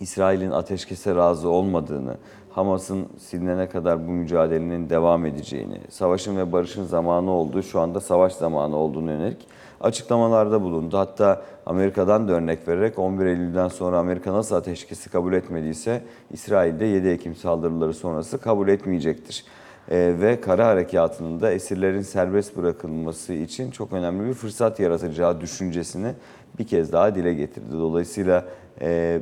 İsrail'in 0.00 0.50
ateşkese 0.50 1.14
razı 1.14 1.48
olmadığını, 1.48 2.16
Hamas'ın 2.50 3.06
silinene 3.18 3.68
kadar 3.68 4.08
bu 4.08 4.10
mücadelenin 4.10 4.90
devam 4.90 5.26
edeceğini, 5.26 5.78
savaşın 5.90 6.36
ve 6.36 6.52
barışın 6.52 6.84
zamanı 6.84 7.30
olduğu, 7.30 7.62
şu 7.62 7.80
anda 7.80 8.00
savaş 8.00 8.32
zamanı 8.32 8.76
olduğunu 8.76 9.10
yönelik 9.10 9.46
açıklamalarda 9.80 10.62
bulundu. 10.62 10.98
Hatta 10.98 11.42
Amerika'dan 11.66 12.28
da 12.28 12.32
örnek 12.32 12.68
vererek 12.68 12.98
11 12.98 13.26
Eylül'den 13.26 13.68
sonra 13.68 13.98
Amerika 13.98 14.32
nasıl 14.32 14.54
ateşkesi 14.54 15.10
kabul 15.10 15.32
etmediyse 15.32 16.02
İsrail'de 16.32 16.84
7 16.84 17.08
Ekim 17.08 17.34
saldırıları 17.34 17.94
sonrası 17.94 18.38
kabul 18.38 18.68
etmeyecektir. 18.68 19.44
Ee, 19.90 20.14
ve 20.20 20.40
kara 20.40 20.66
harekatının 20.66 21.40
da 21.40 21.52
esirlerin 21.52 22.00
serbest 22.00 22.56
bırakılması 22.56 23.32
için 23.32 23.70
çok 23.70 23.92
önemli 23.92 24.28
bir 24.28 24.34
fırsat 24.34 24.80
yaratacağı 24.80 25.40
düşüncesini 25.40 26.12
bir 26.58 26.66
kez 26.66 26.92
daha 26.92 27.14
dile 27.14 27.34
getirdi. 27.34 27.72
Dolayısıyla 27.72 28.44
e, 28.80 29.20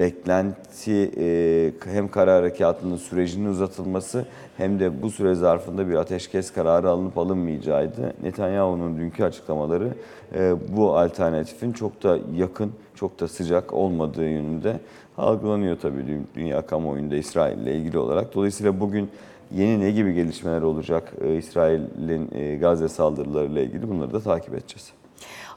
beklenti 0.00 1.10
e, 1.18 1.72
hem 1.92 2.08
kara 2.08 2.34
harekatının 2.34 2.96
sürecinin 2.96 3.48
uzatılması 3.48 4.24
hem 4.56 4.80
de 4.80 5.02
bu 5.02 5.10
süre 5.10 5.34
zarfında 5.34 5.88
bir 5.88 5.94
ateşkes 5.94 6.52
kararı 6.52 6.88
alınıp 6.88 7.18
alınmayacağıydı. 7.18 8.14
Netanyahu'nun 8.22 8.98
dünkü 8.98 9.24
açıklamaları 9.24 9.88
e, 10.34 10.54
bu 10.76 10.98
alternatifin 10.98 11.72
çok 11.72 12.02
da 12.02 12.18
yakın, 12.36 12.72
çok 12.94 13.20
da 13.20 13.28
sıcak 13.28 13.72
olmadığı 13.72 14.28
yönünde 14.28 14.80
algılanıyor 15.18 15.76
tabii 15.82 16.00
dü- 16.00 16.34
dünya 16.34 16.66
kamuoyunda 16.66 17.16
İsrail 17.16 17.58
ile 17.58 17.74
ilgili 17.74 17.98
olarak. 17.98 18.34
Dolayısıyla 18.34 18.80
bugün 18.80 19.10
yeni 19.52 19.80
ne 19.80 19.90
gibi 19.90 20.14
gelişmeler 20.14 20.62
olacak 20.62 21.12
e, 21.20 21.36
İsrail'in 21.36 22.30
e, 22.34 22.56
Gazze 22.56 22.88
saldırılarıyla 22.88 23.62
ilgili 23.62 23.88
bunları 23.88 24.12
da 24.12 24.20
takip 24.20 24.54
edeceğiz. 24.54 24.92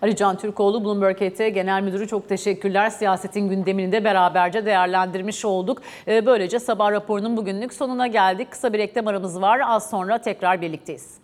Ali 0.01 0.15
Can 0.15 0.37
Türkoğlu, 0.37 0.85
Bloomberg 0.85 1.17
HT 1.17 1.37
Genel 1.37 1.83
Müdürü 1.83 2.07
çok 2.07 2.29
teşekkürler. 2.29 2.89
Siyasetin 2.89 3.49
gündemini 3.49 3.91
de 3.91 4.03
beraberce 4.03 4.65
değerlendirmiş 4.65 5.45
olduk. 5.45 5.81
Ee, 6.07 6.25
Böylece 6.25 6.59
sabah 6.59 6.91
raporunun 6.91 7.37
bugünlük 7.37 7.73
sonuna 7.73 8.07
geldik. 8.07 8.51
Kısa 8.51 8.73
bir 8.73 8.77
reklam 8.77 9.07
aramız 9.07 9.41
var. 9.41 9.61
Az 9.65 9.89
sonra 9.89 10.17
tekrar 10.17 10.61
birlikteyiz. 10.61 11.22